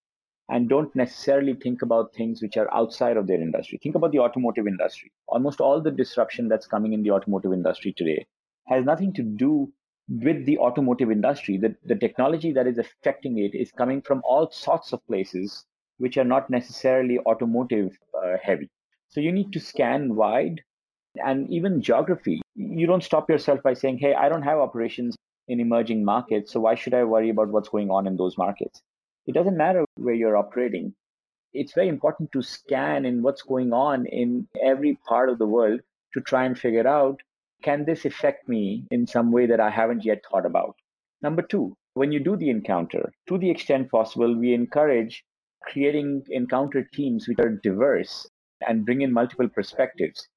and 0.49 0.67
don't 0.67 0.95
necessarily 0.95 1.53
think 1.53 1.83
about 1.83 2.15
things 2.15 2.41
which 2.41 2.57
are 2.57 2.73
outside 2.73 3.15
of 3.15 3.27
their 3.27 3.39
industry. 3.39 3.77
Think 3.83 3.93
about 3.93 4.11
the 4.11 4.17
automotive 4.17 4.65
industry. 4.65 5.11
Almost 5.27 5.61
all 5.61 5.79
the 5.79 5.91
disruption 5.91 6.47
that's 6.47 6.65
coming 6.65 6.93
in 6.93 7.03
the 7.03 7.11
automotive 7.11 7.53
industry 7.53 7.93
today 7.95 8.25
has 8.65 8.85
nothing 8.85 9.13
to 9.13 9.21
do 9.21 9.71
with 10.09 10.45
the 10.45 10.57
automotive 10.57 11.11
industry. 11.11 11.57
The, 11.57 11.75
the 11.85 11.95
technology 11.95 12.51
that 12.53 12.67
is 12.67 12.77
affecting 12.77 13.37
it 13.37 13.55
is 13.55 13.71
coming 13.71 14.01
from 14.01 14.21
all 14.25 14.49
sorts 14.51 14.91
of 14.91 15.05
places 15.07 15.65
which 15.99 16.17
are 16.17 16.23
not 16.23 16.49
necessarily 16.49 17.19
automotive 17.19 17.97
uh, 18.17 18.37
heavy. 18.41 18.69
So 19.09 19.21
you 19.21 19.31
need 19.31 19.53
to 19.53 19.59
scan 19.59 20.15
wide 20.15 20.61
and 21.15 21.49
even 21.49 21.81
geography. 21.81 22.41
You 22.55 22.87
don't 22.87 23.03
stop 23.03 23.29
yourself 23.29 23.61
by 23.63 23.73
saying, 23.73 23.99
hey, 23.99 24.13
I 24.13 24.29
don't 24.29 24.43
have 24.43 24.59
operations 24.59 25.15
in 25.47 25.59
emerging 25.59 26.05
markets, 26.05 26.51
so 26.53 26.59
why 26.61 26.75
should 26.75 26.93
I 26.93 27.03
worry 27.03 27.29
about 27.29 27.49
what's 27.49 27.69
going 27.69 27.89
on 27.89 28.07
in 28.07 28.17
those 28.17 28.37
markets? 28.37 28.81
It 29.25 29.33
doesn't 29.33 29.57
matter 29.57 29.83
where 29.95 30.13
you're 30.13 30.37
operating. 30.37 30.93
It's 31.53 31.73
very 31.73 31.87
important 31.87 32.31
to 32.31 32.43
scan 32.43 33.05
in 33.05 33.23
what's 33.23 33.41
going 33.41 33.73
on 33.73 34.05
in 34.05 34.47
every 34.63 34.99
part 35.07 35.29
of 35.29 35.39
the 35.39 35.47
world 35.47 35.81
to 36.13 36.21
try 36.21 36.45
and 36.45 36.57
figure 36.57 36.87
out 36.87 37.19
can 37.63 37.85
this 37.85 38.05
affect 38.05 38.47
me 38.49 38.85
in 38.91 39.07
some 39.07 39.31
way 39.31 39.45
that 39.45 39.59
I 39.59 39.69
haven't 39.69 40.05
yet 40.05 40.23
thought 40.29 40.45
about? 40.45 40.75
Number 41.21 41.41
two, 41.41 41.75
when 41.93 42.11
you 42.11 42.19
do 42.19 42.35
the 42.35 42.49
encounter, 42.49 43.11
to 43.27 43.37
the 43.37 43.49
extent 43.49 43.91
possible, 43.91 44.35
we 44.37 44.53
encourage 44.53 45.23
creating 45.63 46.23
encounter 46.29 46.83
teams 46.93 47.27
which 47.27 47.39
are 47.39 47.59
diverse 47.63 48.27
and 48.67 48.85
bring 48.85 49.01
in 49.01 49.11
multiple 49.11 49.49
perspectives 49.49 50.27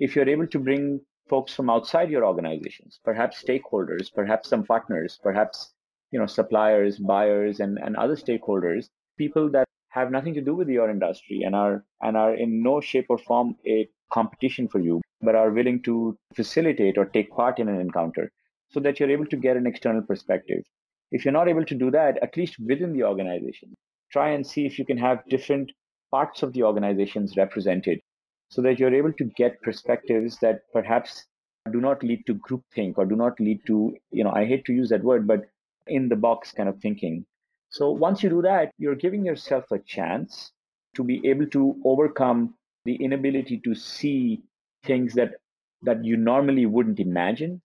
if 0.00 0.16
you're 0.16 0.28
able 0.28 0.46
to 0.46 0.58
bring 0.58 1.00
folks 1.28 1.54
from 1.54 1.70
outside 1.70 2.10
your 2.10 2.24
organizations, 2.24 2.98
perhaps 3.04 3.42
stakeholders, 3.42 4.12
perhaps 4.12 4.48
some 4.48 4.64
partners, 4.64 5.20
perhaps 5.22 5.72
you 6.10 6.18
know 6.18 6.26
suppliers, 6.26 6.98
buyers, 6.98 7.60
and, 7.60 7.78
and 7.78 7.96
other 7.96 8.16
stakeholders, 8.16 8.88
people 9.16 9.48
that 9.50 9.66
have 9.90 10.10
nothing 10.10 10.34
to 10.34 10.40
do 10.40 10.54
with 10.54 10.68
your 10.68 10.90
industry 10.90 11.42
and 11.42 11.54
are 11.54 11.84
and 12.02 12.16
are 12.16 12.34
in 12.34 12.62
no 12.62 12.80
shape 12.80 13.06
or 13.10 13.18
form 13.18 13.54
a 13.66 13.88
competition 14.10 14.66
for 14.66 14.80
you, 14.80 15.00
but 15.22 15.34
are 15.34 15.50
willing 15.50 15.82
to 15.82 16.16
facilitate 16.34 16.96
or 16.98 17.04
take 17.06 17.30
part 17.30 17.58
in 17.58 17.68
an 17.68 17.80
encounter 17.80 18.30
so 18.70 18.80
that 18.80 18.98
you're 18.98 19.10
able 19.10 19.26
to 19.26 19.36
get 19.36 19.56
an 19.56 19.66
external 19.66 20.02
perspective. 20.02 20.62
If 21.10 21.24
you're 21.24 21.32
not 21.32 21.48
able 21.48 21.64
to 21.64 21.74
do 21.74 21.90
that, 21.90 22.18
at 22.22 22.36
least 22.36 22.56
within 22.58 22.92
the 22.92 23.04
organization, 23.04 23.74
try 24.12 24.30
and 24.30 24.46
see 24.46 24.66
if 24.66 24.78
you 24.78 24.84
can 24.84 24.98
have 24.98 25.26
different 25.28 25.72
parts 26.10 26.42
of 26.42 26.52
the 26.52 26.62
organizations 26.62 27.36
represented 27.36 28.00
so 28.48 28.62
that 28.62 28.78
you're 28.78 28.94
able 28.94 29.12
to 29.12 29.24
get 29.36 29.62
perspectives 29.62 30.38
that 30.38 30.60
perhaps 30.72 31.26
do 31.72 31.80
not 31.80 32.02
lead 32.02 32.24
to 32.26 32.34
groupthink 32.34 32.94
or 32.96 33.04
do 33.04 33.16
not 33.16 33.38
lead 33.38 33.60
to, 33.66 33.96
you 34.10 34.24
know, 34.24 34.32
I 34.32 34.44
hate 34.44 34.64
to 34.66 34.72
use 34.72 34.88
that 34.88 35.04
word, 35.04 35.26
but 35.26 35.48
in 35.86 36.08
the 36.08 36.16
box 36.16 36.52
kind 36.52 36.68
of 36.68 36.78
thinking. 36.80 37.24
So 37.70 37.90
once 37.90 38.22
you 38.22 38.30
do 38.30 38.42
that, 38.42 38.72
you're 38.78 38.96
giving 38.96 39.24
yourself 39.24 39.64
a 39.70 39.78
chance 39.78 40.50
to 40.96 41.04
be 41.04 41.20
able 41.28 41.46
to 41.48 41.76
overcome 41.84 42.54
the 42.84 42.96
inability 42.96 43.60
to 43.64 43.74
see 43.74 44.42
things 44.84 45.14
that 45.14 45.34
that 45.82 46.04
you 46.04 46.16
normally 46.16 46.66
wouldn't 46.66 47.00
imagine. 47.00 47.62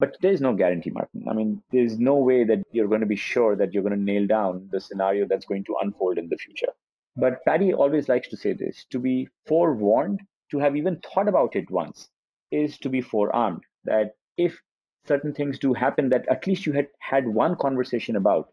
But 0.00 0.16
there's 0.20 0.40
no 0.40 0.54
guarantee, 0.54 0.90
Martin. 0.90 1.24
I 1.28 1.34
mean, 1.34 1.62
there's 1.70 1.98
no 1.98 2.16
way 2.16 2.44
that 2.44 2.64
you're 2.72 2.88
going 2.88 3.00
to 3.00 3.06
be 3.06 3.16
sure 3.16 3.54
that 3.56 3.72
you're 3.72 3.84
going 3.84 3.96
to 3.96 4.12
nail 4.12 4.26
down 4.26 4.68
the 4.72 4.80
scenario 4.80 5.26
that's 5.26 5.46
going 5.46 5.64
to 5.64 5.76
unfold 5.80 6.18
in 6.18 6.28
the 6.28 6.36
future. 6.36 6.72
But 7.16 7.44
Paddy 7.44 7.72
always 7.72 8.08
likes 8.08 8.28
to 8.28 8.36
say 8.36 8.54
this 8.54 8.86
to 8.90 8.98
be 8.98 9.28
forewarned, 9.46 10.20
to 10.50 10.58
have 10.58 10.76
even 10.76 11.00
thought 11.00 11.28
about 11.28 11.54
it 11.54 11.70
once, 11.70 12.08
is 12.50 12.76
to 12.78 12.88
be 12.88 13.00
forearmed. 13.00 13.62
That 13.84 14.16
if 14.36 14.60
certain 15.06 15.32
things 15.32 15.58
do 15.60 15.74
happen 15.74 16.08
that 16.08 16.26
at 16.28 16.46
least 16.46 16.66
you 16.66 16.72
had 16.72 16.88
had 16.98 17.28
one 17.28 17.54
conversation 17.56 18.16
about, 18.16 18.48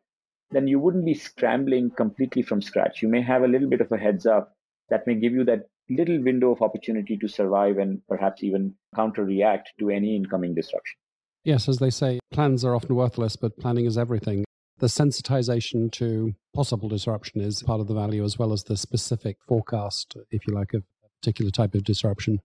then 0.51 0.67
you 0.67 0.79
wouldn't 0.79 1.05
be 1.05 1.13
scrambling 1.15 1.89
completely 1.89 2.43
from 2.43 2.61
scratch. 2.61 3.01
You 3.01 3.07
may 3.07 3.21
have 3.21 3.41
a 3.41 3.47
little 3.47 3.69
bit 3.69 3.81
of 3.81 3.91
a 3.91 3.97
heads 3.97 4.25
up 4.27 4.55
that 4.89 5.07
may 5.07 5.15
give 5.15 5.33
you 5.33 5.43
that 5.45 5.69
little 5.95 6.21
window 6.23 6.51
of 6.51 6.61
opportunity 6.61 7.17
to 7.17 7.27
survive 7.27 7.77
and 7.77 8.01
perhaps 8.07 8.43
even 8.43 8.73
counter 8.95 9.23
react 9.23 9.71
to 9.79 9.89
any 9.89 10.15
incoming 10.15 10.55
disruption. 10.55 10.97
Yes, 11.43 11.67
as 11.67 11.77
they 11.77 11.89
say, 11.89 12.19
plans 12.31 12.63
are 12.63 12.75
often 12.75 12.95
worthless, 12.95 13.35
but 13.35 13.57
planning 13.57 13.85
is 13.85 13.97
everything. 13.97 14.45
The 14.77 14.87
sensitization 14.87 15.91
to 15.93 16.33
possible 16.53 16.89
disruption 16.89 17.41
is 17.41 17.63
part 17.63 17.81
of 17.81 17.87
the 17.87 17.93
value, 17.93 18.23
as 18.23 18.37
well 18.37 18.53
as 18.53 18.63
the 18.63 18.77
specific 18.77 19.37
forecast, 19.47 20.17
if 20.31 20.47
you 20.47 20.53
like, 20.53 20.73
of 20.73 20.83
a 21.03 21.09
particular 21.19 21.51
type 21.51 21.75
of 21.75 21.83
disruption. 21.83 22.39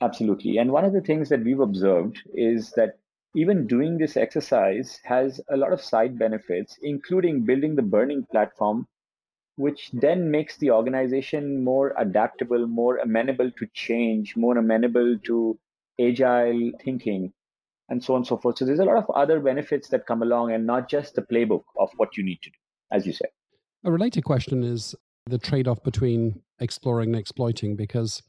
Absolutely. 0.00 0.56
And 0.58 0.72
one 0.72 0.84
of 0.84 0.92
the 0.92 1.00
things 1.00 1.28
that 1.28 1.44
we've 1.44 1.60
observed 1.60 2.22
is 2.32 2.72
that 2.72 2.98
even 3.36 3.66
doing 3.66 3.98
this 3.98 4.16
exercise 4.16 4.98
has 5.04 5.40
a 5.48 5.56
lot 5.56 5.72
of 5.72 5.80
side 5.80 6.18
benefits, 6.18 6.76
including 6.82 7.44
building 7.44 7.76
the 7.76 7.82
burning 7.82 8.26
platform 8.30 8.88
which 9.60 9.90
then 9.92 10.30
makes 10.30 10.56
the 10.56 10.70
organization 10.70 11.62
more 11.62 11.94
adaptable, 11.98 12.66
more 12.66 12.96
amenable 12.96 13.50
to 13.58 13.66
change, 13.74 14.34
more 14.34 14.56
amenable 14.56 15.18
to 15.24 15.58
agile 16.00 16.72
thinking, 16.82 17.32
and 17.90 18.02
so 18.02 18.14
on 18.14 18.20
and 18.20 18.26
so 18.26 18.38
forth. 18.38 18.56
So 18.56 18.64
there's 18.64 18.78
a 18.78 18.84
lot 18.84 18.96
of 18.96 19.10
other 19.10 19.38
benefits 19.38 19.88
that 19.88 20.06
come 20.06 20.22
along 20.22 20.52
and 20.52 20.66
not 20.66 20.88
just 20.88 21.14
the 21.14 21.22
playbook 21.22 21.64
of 21.78 21.90
what 21.98 22.16
you 22.16 22.24
need 22.24 22.40
to 22.42 22.48
do, 22.48 22.56
as 22.90 23.06
you 23.06 23.12
said. 23.12 23.28
A 23.84 23.92
related 23.92 24.24
question 24.24 24.62
is 24.64 24.94
the 25.26 25.38
trade 25.38 25.68
off 25.68 25.82
between 25.82 26.40
exploring 26.58 27.10
and 27.10 27.20
exploiting, 27.20 27.76
because 27.76 28.22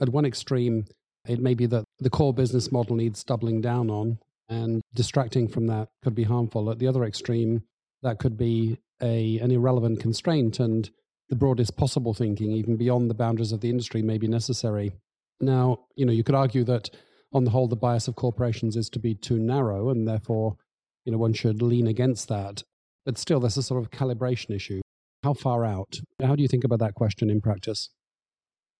at 0.00 0.08
one 0.08 0.24
extreme, 0.24 0.86
it 1.28 1.40
may 1.40 1.52
be 1.52 1.66
that 1.66 1.84
the 1.98 2.08
core 2.08 2.32
business 2.32 2.72
model 2.72 2.96
needs 2.96 3.22
doubling 3.22 3.60
down 3.60 3.90
on, 3.90 4.18
and 4.48 4.80
distracting 4.94 5.46
from 5.46 5.66
that 5.66 5.90
could 6.02 6.14
be 6.14 6.24
harmful. 6.24 6.70
At 6.70 6.78
the 6.78 6.88
other 6.88 7.04
extreme, 7.04 7.64
that 8.02 8.18
could 8.18 8.38
be 8.38 8.78
a 9.02 9.38
an 9.38 9.50
irrelevant 9.50 10.00
constraint 10.00 10.60
and 10.60 10.90
the 11.28 11.36
broadest 11.36 11.76
possible 11.76 12.12
thinking 12.12 12.52
even 12.52 12.76
beyond 12.76 13.08
the 13.08 13.14
boundaries 13.14 13.52
of 13.52 13.60
the 13.60 13.70
industry 13.70 14.02
may 14.02 14.18
be 14.18 14.28
necessary. 14.28 14.92
Now 15.40 15.86
you 15.96 16.04
know 16.04 16.12
you 16.12 16.24
could 16.24 16.34
argue 16.34 16.64
that 16.64 16.90
on 17.32 17.44
the 17.44 17.50
whole 17.50 17.68
the 17.68 17.76
bias 17.76 18.08
of 18.08 18.16
corporations 18.16 18.76
is 18.76 18.90
to 18.90 18.98
be 18.98 19.14
too 19.14 19.38
narrow 19.38 19.90
and 19.90 20.06
therefore 20.06 20.56
you 21.04 21.12
know 21.12 21.18
one 21.18 21.32
should 21.32 21.62
lean 21.62 21.86
against 21.86 22.28
that. 22.28 22.62
But 23.04 23.18
still 23.18 23.40
there's 23.40 23.56
a 23.56 23.62
sort 23.62 23.82
of 23.82 23.90
calibration 23.90 24.54
issue. 24.54 24.80
How 25.22 25.34
far 25.34 25.64
out? 25.64 26.00
How 26.22 26.34
do 26.34 26.42
you 26.42 26.48
think 26.48 26.64
about 26.64 26.80
that 26.80 26.94
question 26.94 27.30
in 27.30 27.40
practice? 27.40 27.90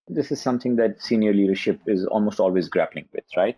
This 0.08 0.32
is 0.32 0.40
something 0.40 0.76
that 0.76 1.02
senior 1.02 1.32
leadership 1.32 1.80
is 1.86 2.04
almost 2.06 2.40
always 2.40 2.68
grappling 2.68 3.08
with 3.12 3.24
right? 3.36 3.56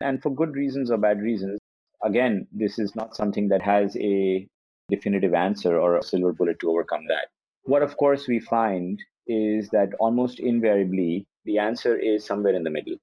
And 0.00 0.22
for 0.22 0.30
good 0.34 0.54
reasons 0.54 0.90
or 0.90 0.98
bad 0.98 1.20
reasons 1.20 1.58
again 2.02 2.46
this 2.52 2.78
is 2.78 2.94
not 2.96 3.14
something 3.14 3.48
that 3.48 3.62
has 3.62 3.96
a 3.96 4.48
definitive 4.90 5.34
answer 5.34 5.78
or 5.78 5.96
a 5.96 6.02
silver 6.02 6.32
bullet 6.32 6.58
to 6.60 6.70
overcome 6.70 7.06
that. 7.08 7.28
What, 7.64 7.82
of 7.82 7.96
course, 7.96 8.26
we 8.26 8.40
find 8.40 9.00
is 9.26 9.68
that 9.70 9.94
almost 10.00 10.40
invariably 10.40 11.26
the 11.44 11.58
answer 11.58 11.96
is 11.96 12.24
somewhere 12.24 12.54
in 12.54 12.64
the 12.64 12.70
middle. 12.70 12.96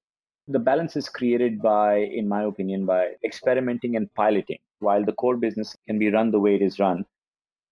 The 0.48 0.58
balance 0.58 0.96
is 0.96 1.08
created 1.08 1.62
by, 1.62 1.98
in 1.98 2.28
my 2.28 2.42
opinion, 2.42 2.86
by 2.86 3.12
experimenting 3.24 3.96
and 3.96 4.12
piloting. 4.14 4.58
While 4.80 5.04
the 5.04 5.12
core 5.12 5.36
business 5.36 5.76
can 5.86 5.98
be 5.98 6.10
run 6.10 6.30
the 6.30 6.40
way 6.40 6.54
it 6.56 6.62
is 6.62 6.78
run, 6.78 7.04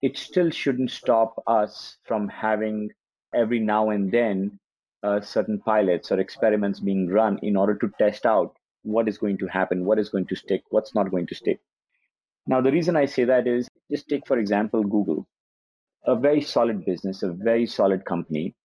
it 0.01 0.17
still 0.17 0.49
shouldn't 0.49 0.91
stop 0.91 1.41
us 1.47 1.97
from 2.05 2.29
having 2.29 2.91
every 3.33 3.59
now 3.59 3.89
and 3.89 4.11
then 4.11 4.59
uh, 5.03 5.21
certain 5.21 5.59
pilots 5.59 6.11
or 6.11 6.19
experiments 6.19 6.79
being 6.79 7.07
run 7.09 7.39
in 7.41 7.55
order 7.55 7.75
to 7.75 7.91
test 7.99 8.25
out 8.25 8.55
what 8.83 9.07
is 9.07 9.17
going 9.17 9.37
to 9.37 9.47
happen, 9.47 9.85
what 9.85 9.99
is 9.99 10.09
going 10.09 10.25
to 10.27 10.35
stick, 10.35 10.63
what's 10.69 10.95
not 10.95 11.11
going 11.11 11.27
to 11.27 11.35
stick. 11.35 11.59
Now, 12.49 12.61
the 12.61 12.71
reason 12.71 12.95
I 12.95 13.05
say 13.05 13.25
that 13.25 13.45
is 13.45 13.69
just 13.91 14.09
take, 14.09 14.25
for 14.25 14.39
example, 14.39 14.81
Google, 14.81 15.27
a 16.03 16.15
very 16.15 16.41
solid 16.41 16.83
business, 16.83 17.21
a 17.21 17.31
very 17.31 17.67
solid 17.67 18.05
company. 18.05 18.55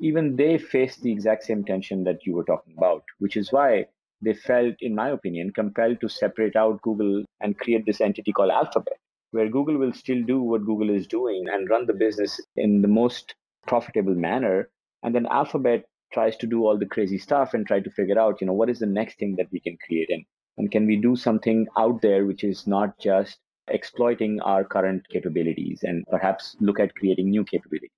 Even 0.00 0.34
they 0.34 0.58
faced 0.58 1.02
the 1.02 1.12
exact 1.12 1.44
same 1.44 1.64
tension 1.64 2.02
that 2.02 2.26
you 2.26 2.34
were 2.34 2.42
talking 2.42 2.74
about, 2.76 3.04
which 3.20 3.36
is 3.36 3.52
why 3.52 3.86
they 4.22 4.34
felt, 4.34 4.74
in 4.80 4.96
my 4.96 5.10
opinion, 5.10 5.52
compelled 5.52 6.00
to 6.00 6.08
separate 6.08 6.56
out 6.56 6.82
Google 6.82 7.22
and 7.40 7.56
create 7.56 7.86
this 7.86 8.00
entity 8.00 8.32
called 8.32 8.50
Alphabet, 8.50 8.98
where 9.30 9.48
Google 9.48 9.78
will 9.78 9.92
still 9.92 10.24
do 10.24 10.42
what 10.42 10.66
Google 10.66 10.90
is 10.90 11.06
doing 11.06 11.44
and 11.48 11.70
run 11.70 11.86
the 11.86 11.94
business 11.94 12.40
in 12.56 12.82
the 12.82 12.88
most 12.88 13.36
profitable 13.68 14.16
manner. 14.16 14.68
And 15.04 15.14
then 15.14 15.26
Alphabet 15.26 15.84
tries 16.12 16.36
to 16.38 16.48
do 16.48 16.66
all 16.66 16.76
the 16.76 16.86
crazy 16.86 17.18
stuff 17.18 17.54
and 17.54 17.68
try 17.68 17.78
to 17.78 17.90
figure 17.92 18.18
out, 18.18 18.40
you 18.40 18.48
know, 18.48 18.52
what 18.52 18.68
is 18.68 18.80
the 18.80 18.86
next 18.86 19.20
thing 19.20 19.36
that 19.36 19.52
we 19.52 19.60
can 19.60 19.78
create. 19.86 20.10
And 20.10 20.24
and 20.58 20.70
can 20.70 20.86
we 20.86 20.96
do 20.96 21.16
something 21.16 21.66
out 21.78 22.02
there 22.02 22.26
which 22.26 22.44
is 22.44 22.66
not 22.66 22.98
just 22.98 23.38
exploiting 23.68 24.40
our 24.40 24.64
current 24.64 25.02
capabilities 25.08 25.80
and 25.82 26.04
perhaps 26.10 26.56
look 26.60 26.80
at 26.80 26.94
creating 26.94 27.30
new 27.30 27.44
capabilities? 27.44 27.90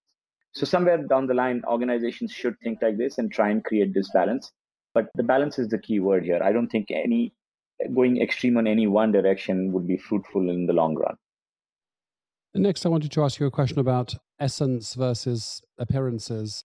So, 0.53 0.65
somewhere 0.65 0.99
down 0.99 1.27
the 1.27 1.35
line, 1.35 1.63
organizations 1.69 2.33
should 2.33 2.55
think 2.61 2.81
like 2.81 2.97
this 2.97 3.19
and 3.19 3.33
try 3.33 3.51
and 3.51 3.65
create 3.65 3.93
this 3.93 4.11
balance. 4.13 4.53
But 4.95 5.09
the 5.17 5.25
balance 5.25 5.59
is 5.59 5.69
the 5.69 5.79
key 5.79 5.99
word 5.99 6.25
here. 6.25 6.41
I 6.43 6.53
don't 6.53 6.69
think 6.69 6.91
any 6.91 7.35
going 7.93 8.23
extreme 8.23 8.57
on 8.57 8.67
any 8.67 8.87
one 8.87 9.11
direction 9.11 9.73
would 9.73 9.87
be 9.87 9.97
fruitful 9.97 10.49
in 10.49 10.67
the 10.67 10.73
long 10.73 10.95
run. 10.95 11.17
Next, 12.55 12.87
I 12.87 12.89
wanted 12.89 13.11
to 13.11 13.25
ask 13.25 13.41
you 13.41 13.47
a 13.47 13.51
question 13.51 13.81
about 13.81 14.15
essence 14.39 14.95
versus 14.95 15.61
appearances. 15.77 16.65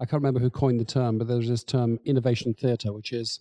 I 0.00 0.06
can't 0.06 0.22
remember 0.22 0.40
who 0.40 0.48
coined 0.48 0.80
the 0.80 0.84
term, 0.86 1.18
but 1.18 1.28
there's 1.28 1.48
this 1.48 1.62
term 1.62 1.98
innovation 2.06 2.54
theater, 2.54 2.92
which 2.92 3.12
is 3.12 3.40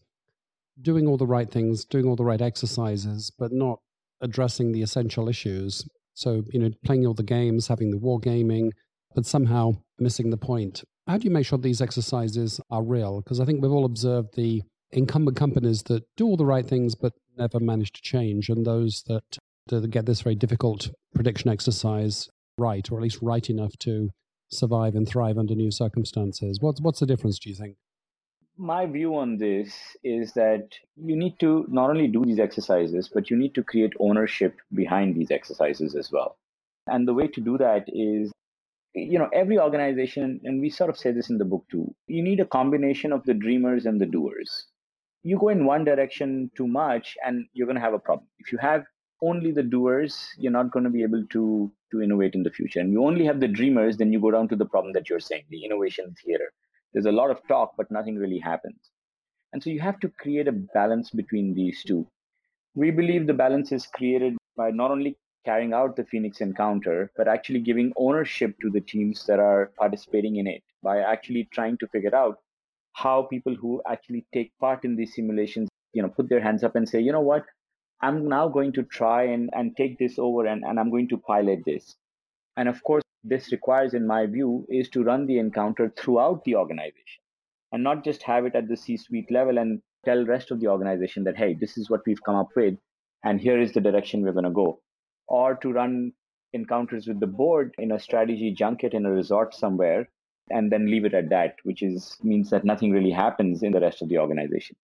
doing 0.81 1.07
all 1.07 1.17
the 1.17 1.27
right 1.27 1.49
things, 1.49 1.85
doing 1.85 2.05
all 2.05 2.15
the 2.15 2.25
right 2.25 2.41
exercises, 2.41 3.31
but 3.37 3.51
not 3.51 3.79
addressing 4.21 4.71
the 4.71 4.81
essential 4.81 5.29
issues. 5.29 5.87
So, 6.13 6.43
you 6.51 6.59
know, 6.59 6.71
playing 6.85 7.05
all 7.05 7.13
the 7.13 7.23
games, 7.23 7.67
having 7.67 7.91
the 7.91 7.97
war 7.97 8.19
gaming, 8.19 8.71
but 9.13 9.25
somehow 9.25 9.73
missing 9.99 10.29
the 10.29 10.37
point. 10.37 10.83
How 11.07 11.17
do 11.17 11.25
you 11.25 11.31
make 11.31 11.45
sure 11.45 11.57
these 11.57 11.81
exercises 11.81 12.59
are 12.69 12.83
real? 12.83 13.21
Because 13.21 13.39
I 13.39 13.45
think 13.45 13.61
we've 13.61 13.71
all 13.71 13.85
observed 13.85 14.35
the 14.35 14.63
incumbent 14.91 15.37
companies 15.37 15.83
that 15.83 16.03
do 16.17 16.25
all 16.25 16.37
the 16.37 16.45
right 16.45 16.65
things 16.65 16.95
but 16.95 17.13
never 17.37 17.59
manage 17.59 17.91
to 17.93 18.01
change, 18.01 18.49
and 18.49 18.65
those 18.65 19.03
that, 19.07 19.37
that 19.67 19.89
get 19.89 20.05
this 20.05 20.21
very 20.21 20.35
difficult 20.35 20.89
prediction 21.13 21.49
exercise 21.49 22.29
right, 22.57 22.89
or 22.91 22.97
at 22.97 23.03
least 23.03 23.19
right 23.21 23.49
enough 23.49 23.77
to 23.79 24.09
survive 24.49 24.95
and 24.95 25.07
thrive 25.07 25.37
under 25.37 25.53
new 25.53 25.71
circumstances. 25.71 26.59
What's, 26.61 26.79
what's 26.81 26.99
the 26.99 27.05
difference, 27.05 27.39
do 27.39 27.49
you 27.49 27.55
think? 27.55 27.75
My 28.57 28.85
view 28.85 29.15
on 29.15 29.37
this 29.37 29.73
is 30.03 30.33
that 30.33 30.69
you 30.95 31.15
need 31.15 31.39
to 31.39 31.65
not 31.67 31.89
only 31.89 32.07
do 32.07 32.23
these 32.23 32.39
exercises, 32.39 33.09
but 33.13 33.29
you 33.29 33.37
need 33.37 33.53
to 33.55 33.63
create 33.63 33.93
ownership 33.99 34.57
behind 34.73 35.15
these 35.15 35.31
exercises 35.31 35.95
as 35.95 36.11
well. 36.11 36.37
And 36.87 37.07
the 37.07 37.13
way 37.13 37.27
to 37.27 37.41
do 37.41 37.57
that 37.57 37.85
is, 37.87 38.31
you 38.93 39.19
know, 39.19 39.29
every 39.33 39.59
organization, 39.59 40.39
and 40.43 40.61
we 40.61 40.69
sort 40.69 40.89
of 40.89 40.97
say 40.97 41.11
this 41.11 41.29
in 41.29 41.37
the 41.37 41.45
book 41.45 41.65
too, 41.69 41.93
you 42.07 42.23
need 42.23 42.39
a 42.39 42.45
combination 42.45 43.11
of 43.11 43.23
the 43.25 43.33
dreamers 43.33 43.85
and 43.85 43.99
the 43.99 44.05
doers. 44.05 44.67
You 45.23 45.37
go 45.37 45.49
in 45.49 45.65
one 45.65 45.83
direction 45.83 46.51
too 46.55 46.67
much 46.67 47.17
and 47.25 47.45
you're 47.53 47.67
going 47.67 47.77
to 47.77 47.81
have 47.81 47.95
a 47.95 47.99
problem. 47.99 48.27
If 48.39 48.51
you 48.51 48.57
have 48.59 48.85
only 49.21 49.51
the 49.51 49.63
doers, 49.63 50.29
you're 50.37 50.51
not 50.51 50.71
going 50.71 50.83
to 50.83 50.91
be 50.91 51.03
able 51.03 51.25
to, 51.31 51.71
to 51.91 52.01
innovate 52.01 52.35
in 52.35 52.43
the 52.43 52.51
future. 52.51 52.79
And 52.79 52.91
you 52.91 53.03
only 53.03 53.25
have 53.25 53.39
the 53.39 53.47
dreamers, 53.47 53.97
then 53.97 54.13
you 54.13 54.21
go 54.21 54.31
down 54.31 54.47
to 54.49 54.55
the 54.55 54.65
problem 54.65 54.93
that 54.93 55.09
you're 55.09 55.19
saying, 55.19 55.45
the 55.49 55.65
innovation 55.65 56.15
theater 56.23 56.51
there's 56.95 57.05
a 57.05 57.11
lot 57.11 57.29
of 57.29 57.45
talk, 57.49 57.73
but 57.77 57.91
nothing 57.91 58.15
really 58.15 58.39
happens. 58.39 58.79
And 59.51 59.61
so 59.61 59.69
you 59.69 59.81
have 59.81 59.99
to 59.99 60.09
create 60.09 60.47
a 60.47 60.53
balance 60.53 61.09
between 61.09 61.53
these 61.53 61.83
two. 61.83 62.07
We 62.73 62.89
believe 62.89 63.27
the 63.27 63.33
balance 63.33 63.73
is 63.73 63.85
created 63.85 64.37
by 64.55 64.71
not 64.71 64.91
only 64.91 65.17
carrying 65.45 65.73
out 65.73 65.97
the 65.97 66.05
Phoenix 66.05 66.39
encounter, 66.39 67.11
but 67.17 67.27
actually 67.27 67.59
giving 67.59 67.91
ownership 67.97 68.55
to 68.61 68.69
the 68.69 68.79
teams 68.79 69.25
that 69.25 69.39
are 69.39 69.73
participating 69.77 70.37
in 70.37 70.47
it 70.47 70.63
by 70.81 70.99
actually 70.99 71.49
trying 71.51 71.77
to 71.79 71.87
figure 71.87 72.15
out 72.15 72.39
how 72.93 73.23
people 73.23 73.53
who 73.55 73.81
actually 73.89 74.25
take 74.33 74.57
part 74.59 74.85
in 74.85 74.95
these 74.95 75.13
simulations, 75.13 75.67
you 75.91 76.01
know, 76.01 76.07
put 76.07 76.29
their 76.29 76.39
hands 76.39 76.63
up 76.63 76.77
and 76.77 76.87
say, 76.87 77.01
you 77.01 77.11
know 77.11 77.19
what, 77.19 77.43
I'm 78.01 78.29
now 78.29 78.47
going 78.47 78.71
to 78.73 78.83
try 78.83 79.23
and, 79.23 79.49
and 79.51 79.75
take 79.75 79.99
this 79.99 80.17
over 80.17 80.45
and, 80.45 80.63
and 80.63 80.79
I'm 80.79 80.91
going 80.91 81.09
to 81.09 81.17
pilot 81.17 81.59
this. 81.65 81.95
And 82.55 82.69
of 82.69 82.81
course, 82.83 83.03
this 83.27 83.51
requires, 83.51 83.93
in 83.93 84.05
my 84.05 84.25
view, 84.27 84.65
is 84.69 84.89
to 84.89 85.03
run 85.03 85.25
the 85.25 85.39
encounter 85.39 85.91
throughout 85.97 86.43
the 86.43 86.55
organization 86.55 87.21
and 87.71 87.83
not 87.83 88.03
just 88.03 88.21
have 88.23 88.45
it 88.45 88.55
at 88.55 88.67
the 88.67 88.77
C 88.77 88.95
suite 88.97 89.31
level 89.31 89.57
and 89.57 89.81
tell 90.05 90.25
rest 90.25 90.51
of 90.51 90.59
the 90.59 90.67
organization 90.67 91.23
that, 91.23 91.35
hey, 91.35 91.55
this 91.59 91.77
is 91.77 91.89
what 91.89 92.01
we've 92.05 92.23
come 92.23 92.35
up 92.35 92.49
with 92.55 92.75
and 93.23 93.41
here 93.41 93.59
is 93.59 93.73
the 93.73 93.81
direction 93.81 94.21
we're 94.21 94.31
going 94.31 94.45
to 94.45 94.51
go. 94.51 94.79
Or 95.27 95.55
to 95.55 95.71
run 95.71 96.13
encounters 96.53 97.07
with 97.07 97.19
the 97.19 97.27
board 97.27 97.73
in 97.79 97.91
a 97.91 97.99
strategy 97.99 98.55
junket 98.57 98.93
in 98.93 99.05
a 99.05 99.11
resort 99.11 99.55
somewhere 99.55 100.07
and 100.51 100.71
then 100.71 100.89
leave 100.89 101.05
it 101.05 101.15
at 101.15 101.29
that, 101.31 101.55
which 101.63 101.81
is 101.81 102.17
means 102.23 102.51
that 102.51 102.63
nothing 102.63 102.91
really 102.91 103.11
happens 103.11 103.63
in 103.63 103.71
the 103.71 103.81
rest 103.81 104.03
of 104.03 104.09
the 104.09 104.19
organization. 104.19 104.75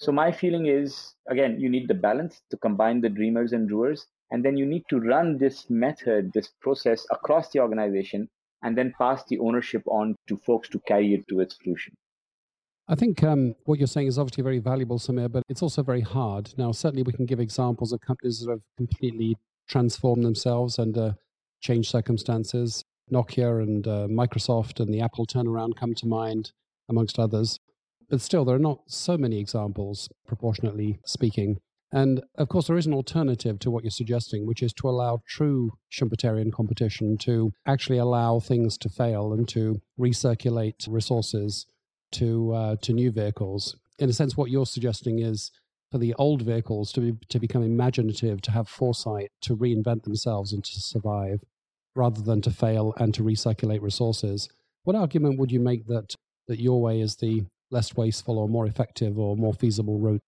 So 0.00 0.10
my 0.10 0.32
feeling 0.32 0.66
is 0.66 1.14
again, 1.30 1.60
you 1.60 1.68
need 1.68 1.86
the 1.86 1.94
balance 1.94 2.42
to 2.50 2.56
combine 2.56 3.00
the 3.00 3.08
dreamers 3.08 3.52
and 3.52 3.68
doers, 3.68 4.06
and 4.34 4.44
then 4.44 4.56
you 4.56 4.66
need 4.66 4.82
to 4.90 4.98
run 4.98 5.38
this 5.38 5.70
method, 5.70 6.32
this 6.34 6.48
process 6.60 7.06
across 7.12 7.50
the 7.50 7.60
organization, 7.60 8.28
and 8.64 8.76
then 8.76 8.92
pass 8.98 9.22
the 9.28 9.38
ownership 9.38 9.80
on 9.86 10.16
to 10.26 10.36
folks 10.38 10.68
to 10.70 10.80
carry 10.88 11.14
it 11.14 11.22
to 11.28 11.38
its 11.38 11.56
fruition. 11.62 11.94
I 12.88 12.96
think 12.96 13.22
um, 13.22 13.54
what 13.64 13.78
you're 13.78 13.86
saying 13.86 14.08
is 14.08 14.18
obviously 14.18 14.42
very 14.42 14.58
valuable, 14.58 14.98
Samir, 14.98 15.30
but 15.30 15.44
it's 15.48 15.62
also 15.62 15.84
very 15.84 16.00
hard. 16.00 16.52
Now, 16.58 16.72
certainly 16.72 17.04
we 17.04 17.12
can 17.12 17.26
give 17.26 17.38
examples 17.38 17.92
of 17.92 18.00
companies 18.00 18.40
that 18.40 18.50
have 18.50 18.64
completely 18.76 19.36
transformed 19.68 20.24
themselves 20.24 20.80
under 20.80 21.14
changed 21.60 21.88
circumstances. 21.88 22.82
Nokia 23.12 23.62
and 23.62 23.86
uh, 23.86 24.08
Microsoft 24.10 24.80
and 24.80 24.92
the 24.92 25.00
Apple 25.00 25.26
turnaround 25.26 25.76
come 25.76 25.94
to 25.94 26.06
mind, 26.06 26.50
amongst 26.88 27.20
others. 27.20 27.60
But 28.10 28.20
still, 28.20 28.44
there 28.44 28.56
are 28.56 28.70
not 28.70 28.80
so 28.88 29.16
many 29.16 29.38
examples, 29.38 30.08
proportionately 30.26 30.98
speaking. 31.04 31.60
And 31.94 32.22
of 32.36 32.48
course, 32.48 32.66
there 32.66 32.76
is 32.76 32.86
an 32.86 32.92
alternative 32.92 33.60
to 33.60 33.70
what 33.70 33.84
you're 33.84 33.90
suggesting, 33.92 34.46
which 34.46 34.64
is 34.64 34.72
to 34.74 34.88
allow 34.88 35.20
true 35.28 35.70
Schumpeterian 35.92 36.52
competition, 36.52 37.16
to 37.18 37.52
actually 37.66 37.98
allow 37.98 38.40
things 38.40 38.76
to 38.78 38.88
fail 38.88 39.32
and 39.32 39.48
to 39.50 39.80
recirculate 39.98 40.88
resources 40.88 41.66
to, 42.12 42.52
uh, 42.52 42.76
to 42.82 42.92
new 42.92 43.12
vehicles. 43.12 43.76
In 44.00 44.10
a 44.10 44.12
sense, 44.12 44.36
what 44.36 44.50
you're 44.50 44.66
suggesting 44.66 45.20
is 45.20 45.52
for 45.92 45.98
the 45.98 46.14
old 46.14 46.42
vehicles 46.42 46.90
to, 46.92 47.00
be, 47.00 47.12
to 47.28 47.38
become 47.38 47.62
imaginative, 47.62 48.42
to 48.42 48.50
have 48.50 48.68
foresight, 48.68 49.30
to 49.42 49.56
reinvent 49.56 50.02
themselves 50.02 50.52
and 50.52 50.64
to 50.64 50.80
survive 50.80 51.44
rather 51.94 52.20
than 52.20 52.40
to 52.42 52.50
fail 52.50 52.92
and 52.96 53.14
to 53.14 53.22
recirculate 53.22 53.80
resources. 53.80 54.48
What 54.82 54.96
argument 54.96 55.38
would 55.38 55.52
you 55.52 55.60
make 55.60 55.86
that, 55.86 56.16
that 56.48 56.58
your 56.58 56.82
way 56.82 57.00
is 57.00 57.14
the 57.14 57.42
less 57.70 57.94
wasteful 57.94 58.36
or 58.36 58.48
more 58.48 58.66
effective 58.66 59.16
or 59.16 59.36
more 59.36 59.54
feasible 59.54 60.00
route? 60.00 60.20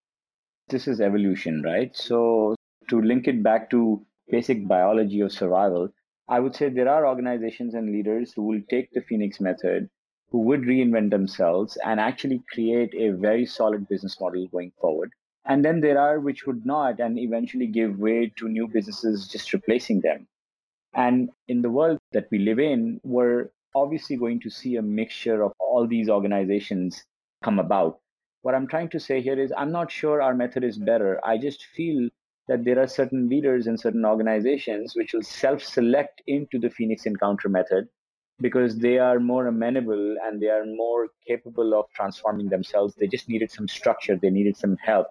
This 0.69 0.87
is 0.87 1.01
evolution, 1.01 1.61
right? 1.61 1.95
So, 1.95 2.55
to 2.89 3.01
link 3.01 3.27
it 3.27 3.43
back 3.43 3.69
to 3.71 4.05
basic 4.29 4.67
biology 4.67 5.21
of 5.21 5.31
survival, 5.31 5.89
I 6.29 6.39
would 6.39 6.55
say 6.55 6.69
there 6.69 6.89
are 6.89 7.07
organizations 7.07 7.73
and 7.73 7.91
leaders 7.91 8.33
who 8.33 8.43
will 8.43 8.61
take 8.69 8.91
the 8.91 9.01
Phoenix 9.01 9.39
method, 9.39 9.89
who 10.29 10.39
would 10.41 10.61
reinvent 10.61 11.11
themselves 11.11 11.77
and 11.85 11.99
actually 11.99 12.43
create 12.51 12.93
a 12.95 13.11
very 13.11 13.45
solid 13.45 13.87
business 13.87 14.19
model 14.19 14.47
going 14.47 14.71
forward. 14.79 15.11
And 15.45 15.63
then 15.63 15.79
there 15.79 15.99
are 15.99 16.19
which 16.19 16.45
would 16.45 16.65
not 16.65 16.99
and 16.99 17.17
eventually 17.17 17.67
give 17.67 17.99
way 17.99 18.33
to 18.35 18.49
new 18.49 18.67
businesses 18.67 19.27
just 19.29 19.53
replacing 19.53 20.01
them. 20.01 20.27
And 20.93 21.29
in 21.47 21.61
the 21.61 21.69
world 21.69 21.99
that 22.11 22.27
we 22.29 22.39
live 22.39 22.59
in, 22.59 22.99
we're 23.03 23.51
obviously 23.73 24.17
going 24.17 24.41
to 24.41 24.49
see 24.49 24.75
a 24.75 24.81
mixture 24.81 25.43
of 25.43 25.53
all 25.59 25.87
these 25.87 26.09
organizations 26.09 27.05
come 27.41 27.59
about. 27.59 27.99
What 28.41 28.55
I'm 28.55 28.67
trying 28.67 28.89
to 28.89 28.99
say 28.99 29.21
here 29.21 29.39
is 29.39 29.51
I'm 29.57 29.71
not 29.71 29.91
sure 29.91 30.21
our 30.21 30.33
method 30.33 30.63
is 30.63 30.77
better. 30.77 31.19
I 31.25 31.37
just 31.37 31.65
feel 31.75 32.09
that 32.47 32.63
there 32.63 32.79
are 32.79 32.87
certain 32.87 33.29
leaders 33.29 33.67
in 33.67 33.77
certain 33.77 34.05
organizations 34.05 34.93
which 34.95 35.13
will 35.13 35.23
self 35.23 35.61
select 35.61 36.21
into 36.27 36.59
the 36.59 36.69
Phoenix 36.69 37.05
Encounter 37.05 37.49
method 37.49 37.87
because 38.39 38.77
they 38.77 38.99
are 38.99 39.19
more 39.19 39.47
amenable 39.47 40.15
and 40.23 40.41
they 40.41 40.47
are 40.49 40.65
more 40.65 41.09
capable 41.27 41.73
of 41.73 41.85
transforming 41.95 42.49
themselves. 42.49 42.95
They 42.95 43.07
just 43.07 43.27
needed 43.29 43.51
some 43.51 43.67
structure, 43.67 44.15
they 44.15 44.29
needed 44.29 44.55
some 44.57 44.77
help, 44.77 45.07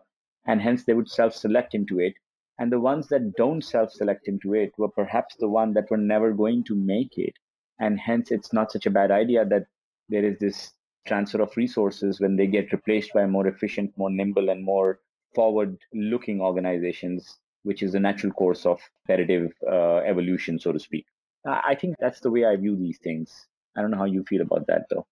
and 0.46 0.60
hence 0.60 0.84
they 0.84 0.94
would 0.94 1.10
self 1.10 1.34
select 1.34 1.74
into 1.74 2.00
it. 2.00 2.14
And 2.58 2.72
the 2.72 2.80
ones 2.80 3.08
that 3.08 3.34
don't 3.36 3.62
self 3.62 3.92
select 3.92 4.28
into 4.28 4.54
it 4.54 4.72
were 4.78 4.88
perhaps 4.88 5.36
the 5.36 5.48
ones 5.48 5.74
that 5.74 5.90
were 5.90 5.98
never 5.98 6.32
going 6.32 6.64
to 6.64 6.74
make 6.74 7.18
it. 7.18 7.34
And 7.78 7.98
hence, 8.00 8.30
it's 8.30 8.52
not 8.52 8.72
such 8.72 8.86
a 8.86 8.90
bad 8.90 9.10
idea 9.10 9.44
that 9.44 9.66
there 10.08 10.24
is 10.24 10.38
this 10.38 10.72
transfer 11.06 11.40
of 11.40 11.56
resources 11.56 12.20
when 12.20 12.36
they 12.36 12.46
get 12.46 12.72
replaced 12.72 13.12
by 13.12 13.26
more 13.26 13.46
efficient, 13.46 13.96
more 13.96 14.10
nimble, 14.10 14.48
and 14.50 14.64
more 14.64 15.00
forward 15.34 15.78
looking 15.94 16.40
organizations, 16.40 17.38
which 17.62 17.82
is 17.82 17.92
the 17.92 18.00
natural 18.00 18.32
course 18.32 18.66
of 18.66 18.80
competitive 19.06 19.52
uh, 19.70 19.98
evolution, 19.98 20.58
so 20.58 20.72
to 20.72 20.78
speak. 20.78 21.06
I 21.46 21.76
think 21.76 21.94
that's 22.00 22.20
the 22.20 22.30
way 22.30 22.44
I 22.44 22.56
view 22.56 22.76
these 22.76 22.98
things. 22.98 23.46
I 23.76 23.80
don't 23.80 23.90
know 23.90 23.98
how 23.98 24.04
you 24.04 24.24
feel 24.24 24.42
about 24.42 24.66
that, 24.66 24.86
though. 24.90 25.06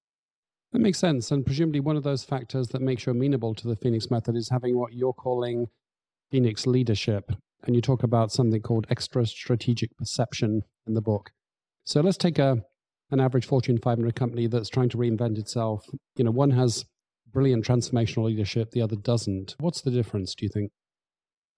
That 0.72 0.80
makes 0.80 0.98
sense. 0.98 1.30
And 1.30 1.46
presumably, 1.46 1.78
one 1.78 1.96
of 1.96 2.02
those 2.02 2.24
factors 2.24 2.68
that 2.68 2.82
makes 2.82 3.06
you 3.06 3.12
amenable 3.12 3.54
to 3.54 3.68
the 3.68 3.76
Phoenix 3.76 4.10
method 4.10 4.34
is 4.34 4.48
having 4.48 4.76
what 4.76 4.92
you're 4.92 5.12
calling 5.12 5.68
Phoenix 6.32 6.66
leadership. 6.66 7.30
And 7.62 7.76
you 7.76 7.80
talk 7.80 8.02
about 8.02 8.32
something 8.32 8.60
called 8.60 8.86
extra 8.90 9.24
strategic 9.26 9.96
perception 9.96 10.62
in 10.86 10.94
the 10.94 11.00
book. 11.00 11.30
So 11.84 12.00
let's 12.00 12.18
take 12.18 12.38
a 12.38 12.64
an 13.14 13.20
average 13.20 13.46
Fortune 13.46 13.78
500 13.78 14.14
company 14.14 14.46
that's 14.46 14.68
trying 14.68 14.90
to 14.90 14.98
reinvent 14.98 15.38
itself. 15.38 15.88
You 16.16 16.24
know, 16.24 16.30
one 16.30 16.50
has 16.50 16.84
brilliant 17.32 17.64
transformational 17.64 18.26
leadership, 18.26 18.72
the 18.72 18.82
other 18.82 18.96
doesn't. 18.96 19.56
What's 19.58 19.80
the 19.80 19.90
difference, 19.90 20.34
do 20.34 20.44
you 20.44 20.50
think? 20.50 20.70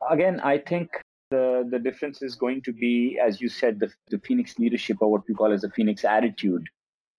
Again, 0.09 0.39
I 0.41 0.59
think 0.59 0.91
the, 1.31 1.67
the 1.69 1.79
difference 1.79 2.23
is 2.23 2.37
going 2.37 2.63
to 2.63 2.73
be, 2.73 3.19
as 3.21 3.41
you 3.41 3.49
said, 3.49 3.81
the, 3.81 3.91
the 4.11 4.19
Phoenix 4.19 4.59
leadership, 4.59 4.99
or 5.01 5.11
what 5.11 5.23
we 5.29 5.35
call 5.35 5.53
as 5.53 5.63
the 5.63 5.71
Phoenix 5.71 6.05
attitude, 6.05 6.69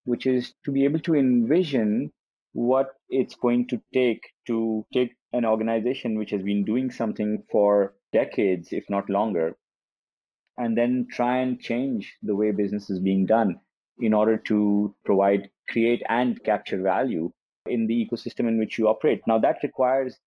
which 0.06 0.26
is 0.26 0.54
to 0.64 0.72
be 0.72 0.86
able 0.86 1.00
to 1.00 1.16
envision 1.16 2.12
what 2.54 2.96
it's 3.10 3.36
going 3.36 3.68
to 3.68 3.82
take 3.94 4.22
to 4.48 4.86
take 4.94 5.16
an 5.34 5.46
organization 5.46 6.18
which 6.18 6.32
has 6.32 6.42
been 6.42 6.64
doing 6.64 6.90
something 6.90 7.44
for 7.52 7.94
decades, 8.14 8.70
if 8.72 8.90
not 8.90 9.10
longer, 9.10 9.56
and 10.58 10.78
then 10.78 11.08
try 11.12 11.40
and 11.40 11.60
change 11.60 12.16
the 12.24 12.36
way 12.36 12.52
business 12.52 12.90
is 12.90 13.00
being 13.00 13.26
done 13.26 13.60
in 14.00 14.14
order 14.14 14.38
to 14.38 14.94
provide, 15.06 15.50
create, 15.70 16.04
and 16.10 16.44
capture 16.44 16.82
value 16.82 17.32
in 17.68 17.88
the 17.88 18.08
ecosystem 18.08 18.48
in 18.48 18.58
which 18.58 18.78
you 18.78 18.88
operate. 18.88 19.22
Now, 19.28 19.40
that 19.40 19.58
requires 19.64 20.18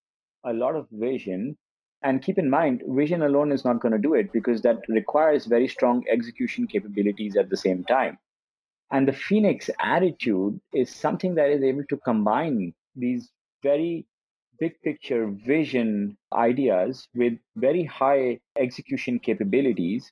a 0.44 0.52
lot 0.52 0.74
of 0.76 0.86
vision. 0.90 1.56
And 2.02 2.22
keep 2.22 2.38
in 2.38 2.48
mind, 2.48 2.82
vision 2.88 3.22
alone 3.22 3.52
is 3.52 3.64
not 3.64 3.80
going 3.80 3.92
to 3.92 3.98
do 3.98 4.14
it 4.14 4.32
because 4.32 4.62
that 4.62 4.78
requires 4.88 5.46
very 5.46 5.68
strong 5.68 6.02
execution 6.10 6.66
capabilities 6.66 7.36
at 7.36 7.50
the 7.50 7.56
same 7.56 7.84
time. 7.84 8.18
And 8.90 9.06
the 9.06 9.12
Phoenix 9.12 9.70
attitude 9.80 10.60
is 10.72 10.90
something 10.90 11.34
that 11.34 11.50
is 11.50 11.62
able 11.62 11.84
to 11.90 11.96
combine 11.98 12.74
these 12.96 13.30
very 13.62 14.06
big 14.58 14.80
picture 14.82 15.28
vision 15.28 16.16
ideas 16.32 17.08
with 17.14 17.34
very 17.56 17.84
high 17.84 18.40
execution 18.58 19.18
capabilities 19.18 20.10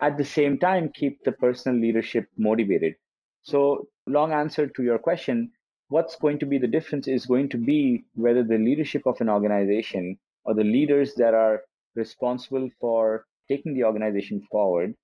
at 0.00 0.16
the 0.18 0.24
same 0.24 0.58
time 0.58 0.90
keep 0.94 1.22
the 1.24 1.32
personal 1.32 1.80
leadership 1.80 2.28
motivated. 2.36 2.94
So 3.42 3.88
long 4.06 4.32
answer 4.32 4.66
to 4.66 4.82
your 4.82 4.98
question 4.98 5.52
what's 5.88 6.16
going 6.16 6.38
to 6.40 6.46
be 6.46 6.58
the 6.58 6.66
difference 6.66 7.06
is 7.06 7.26
going 7.26 7.48
to 7.50 7.58
be 7.58 8.04
whether 8.14 8.42
the 8.42 8.58
leadership 8.58 9.02
of 9.06 9.20
an 9.20 9.28
organization 9.28 10.18
or 10.44 10.54
the 10.54 10.64
leaders 10.64 11.14
that 11.14 11.34
are 11.34 11.62
responsible 11.94 12.68
for 12.80 13.24
taking 13.48 13.74
the 13.74 13.84
organization 13.84 14.42
forward 14.50 14.94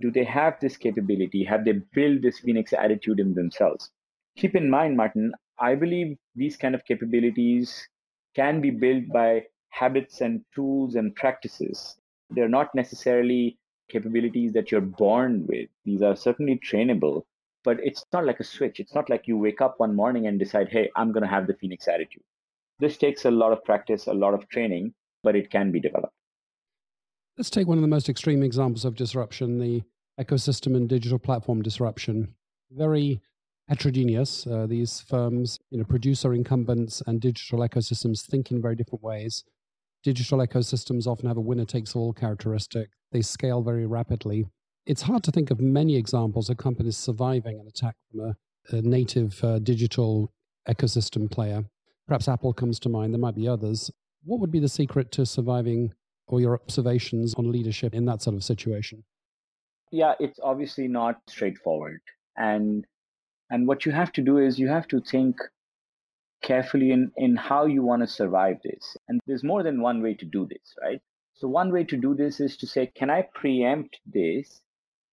do 0.00 0.10
they 0.10 0.24
have 0.24 0.58
this 0.60 0.78
capability? 0.78 1.44
Have 1.44 1.66
they 1.66 1.74
built 1.94 2.22
this 2.22 2.38
phoenix 2.38 2.72
attitude 2.72 3.20
in 3.20 3.34
themselves? 3.34 3.90
Keep 4.36 4.56
in 4.56 4.70
mind 4.70 4.96
martin 4.96 5.32
i 5.58 5.74
believe 5.74 6.16
these 6.34 6.56
kind 6.56 6.74
of 6.74 6.84
capabilities 6.86 7.86
can 8.34 8.60
be 8.60 8.70
built 8.70 9.04
by 9.12 9.42
habits 9.70 10.20
and 10.20 10.44
tools 10.54 10.94
and 10.94 11.14
practices. 11.14 11.96
They're 12.30 12.48
not 12.48 12.74
necessarily 12.74 13.58
capabilities 13.90 14.52
that 14.52 14.70
you're 14.70 14.80
born 14.80 15.46
with. 15.46 15.68
These 15.84 16.02
are 16.02 16.16
certainly 16.16 16.58
trainable, 16.58 17.24
but 17.64 17.78
it's 17.82 18.04
not 18.12 18.24
like 18.24 18.40
a 18.40 18.44
switch. 18.44 18.80
It's 18.80 18.94
not 18.94 19.10
like 19.10 19.28
you 19.28 19.36
wake 19.36 19.60
up 19.60 19.78
one 19.78 19.94
morning 19.94 20.26
and 20.26 20.38
decide, 20.38 20.68
hey, 20.68 20.90
I'm 20.96 21.12
going 21.12 21.22
to 21.22 21.28
have 21.28 21.46
the 21.46 21.54
Phoenix 21.54 21.88
attitude. 21.88 22.22
This 22.78 22.96
takes 22.96 23.24
a 23.24 23.30
lot 23.30 23.52
of 23.52 23.64
practice, 23.64 24.06
a 24.06 24.14
lot 24.14 24.34
of 24.34 24.48
training, 24.48 24.94
but 25.22 25.36
it 25.36 25.50
can 25.50 25.70
be 25.70 25.80
developed. 25.80 26.14
Let's 27.36 27.50
take 27.50 27.66
one 27.66 27.78
of 27.78 27.82
the 27.82 27.88
most 27.88 28.08
extreme 28.08 28.42
examples 28.42 28.84
of 28.84 28.96
disruption 28.96 29.58
the 29.58 29.82
ecosystem 30.18 30.76
and 30.76 30.88
digital 30.88 31.18
platform 31.18 31.62
disruption. 31.62 32.34
Very 32.70 33.20
heterogeneous. 33.68 34.46
Uh, 34.46 34.66
these 34.66 35.00
firms, 35.00 35.58
you 35.70 35.78
know, 35.78 35.84
producer 35.84 36.34
incumbents 36.34 37.02
and 37.06 37.20
digital 37.20 37.60
ecosystems 37.60 38.26
think 38.26 38.50
in 38.50 38.60
very 38.60 38.76
different 38.76 39.02
ways. 39.02 39.44
Digital 40.02 40.38
ecosystems 40.38 41.06
often 41.06 41.28
have 41.28 41.36
a 41.36 41.42
winner 41.42 41.66
takes 41.66 41.94
all 41.94 42.12
characteristic. 42.12 42.88
They 43.12 43.20
scale 43.20 43.62
very 43.62 43.86
rapidly. 43.86 44.46
It's 44.86 45.02
hard 45.02 45.22
to 45.24 45.30
think 45.30 45.50
of 45.50 45.60
many 45.60 45.96
examples 45.96 46.48
of 46.48 46.56
companies 46.56 46.96
surviving 46.96 47.60
an 47.60 47.66
attack 47.66 47.96
from 48.10 48.20
a, 48.20 48.76
a 48.76 48.82
native 48.82 49.42
uh, 49.44 49.58
digital 49.58 50.32
ecosystem 50.66 51.30
player. 51.30 51.64
Perhaps 52.08 52.28
Apple 52.28 52.54
comes 52.54 52.80
to 52.80 52.88
mind. 52.88 53.12
There 53.12 53.20
might 53.20 53.34
be 53.34 53.46
others. 53.46 53.90
What 54.24 54.40
would 54.40 54.50
be 54.50 54.58
the 54.58 54.68
secret 54.68 55.12
to 55.12 55.26
surviving 55.26 55.92
or 56.26 56.40
your 56.40 56.54
observations 56.54 57.34
on 57.34 57.52
leadership 57.52 57.94
in 57.94 58.06
that 58.06 58.22
sort 58.22 58.36
of 58.36 58.42
situation? 58.42 59.04
Yeah, 59.90 60.14
it's 60.18 60.40
obviously 60.42 60.88
not 60.88 61.20
straightforward. 61.28 62.00
And 62.36 62.86
and 63.50 63.66
what 63.66 63.84
you 63.84 63.92
have 63.92 64.12
to 64.12 64.22
do 64.22 64.38
is 64.38 64.58
you 64.58 64.68
have 64.68 64.86
to 64.88 65.00
think 65.00 65.36
carefully 66.42 66.90
in, 66.90 67.10
in 67.16 67.36
how 67.36 67.66
you 67.66 67.82
want 67.82 68.02
to 68.02 68.06
survive 68.06 68.56
this. 68.64 68.96
And 69.08 69.20
there's 69.26 69.44
more 69.44 69.62
than 69.62 69.80
one 69.80 70.02
way 70.02 70.14
to 70.14 70.24
do 70.24 70.46
this, 70.46 70.74
right? 70.80 71.00
So, 71.34 71.48
one 71.48 71.72
way 71.72 71.84
to 71.84 71.96
do 71.96 72.14
this 72.14 72.40
is 72.40 72.56
to 72.58 72.66
say, 72.66 72.90
can 72.94 73.10
I 73.10 73.22
preempt 73.34 73.98
this 74.06 74.60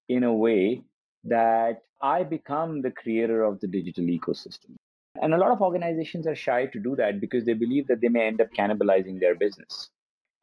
in 0.10 0.24
a 0.24 0.34
way 0.34 0.84
that 1.24 1.82
I 2.02 2.24
become 2.24 2.82
the 2.82 2.92
creator 2.92 3.44
of 3.44 3.60
the 3.60 3.68
digital 3.68 4.06
ecosystem. 4.06 4.76
And 5.22 5.34
a 5.34 5.38
lot 5.38 5.52
of 5.52 5.62
organizations 5.62 6.28
are 6.28 6.36
shy 6.36 6.68
to 6.68 6.80
do 6.80 6.96
that 6.96 7.20
because 7.20 7.46
they 7.46 7.54
believe 7.54 7.88
that 7.88 8.02
they 8.02 8.08
may 8.08 8.28
end 8.28 8.40
up 8.40 8.50
cannibalizing 8.58 9.20
their 9.20 9.36
business. 9.36 9.90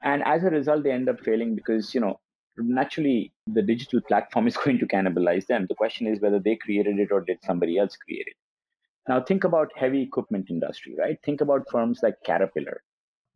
And 0.02 0.22
as 0.24 0.42
a 0.42 0.50
result, 0.50 0.82
they 0.82 0.90
end 0.90 1.08
up 1.08 1.20
failing 1.20 1.54
because, 1.54 1.94
you 1.94 2.00
know, 2.00 2.18
naturally 2.56 3.32
the 3.46 3.62
digital 3.62 4.00
platform 4.00 4.46
is 4.48 4.56
going 4.56 4.78
to 4.78 4.86
cannibalize 4.86 5.46
them. 5.46 5.66
The 5.68 5.76
question 5.76 6.06
is 6.06 6.20
whether 6.20 6.40
they 6.40 6.56
created 6.56 6.98
it 6.98 7.12
or 7.12 7.20
did 7.20 7.38
somebody 7.44 7.78
else 7.78 7.96
create 7.96 8.26
it. 8.26 8.36
Now 9.08 9.20
think 9.20 9.44
about 9.44 9.70
heavy 9.76 10.02
equipment 10.02 10.50
industry, 10.50 10.96
right? 10.98 11.18
Think 11.24 11.40
about 11.40 11.70
firms 11.70 12.00
like 12.02 12.16
Caterpillar. 12.24 12.82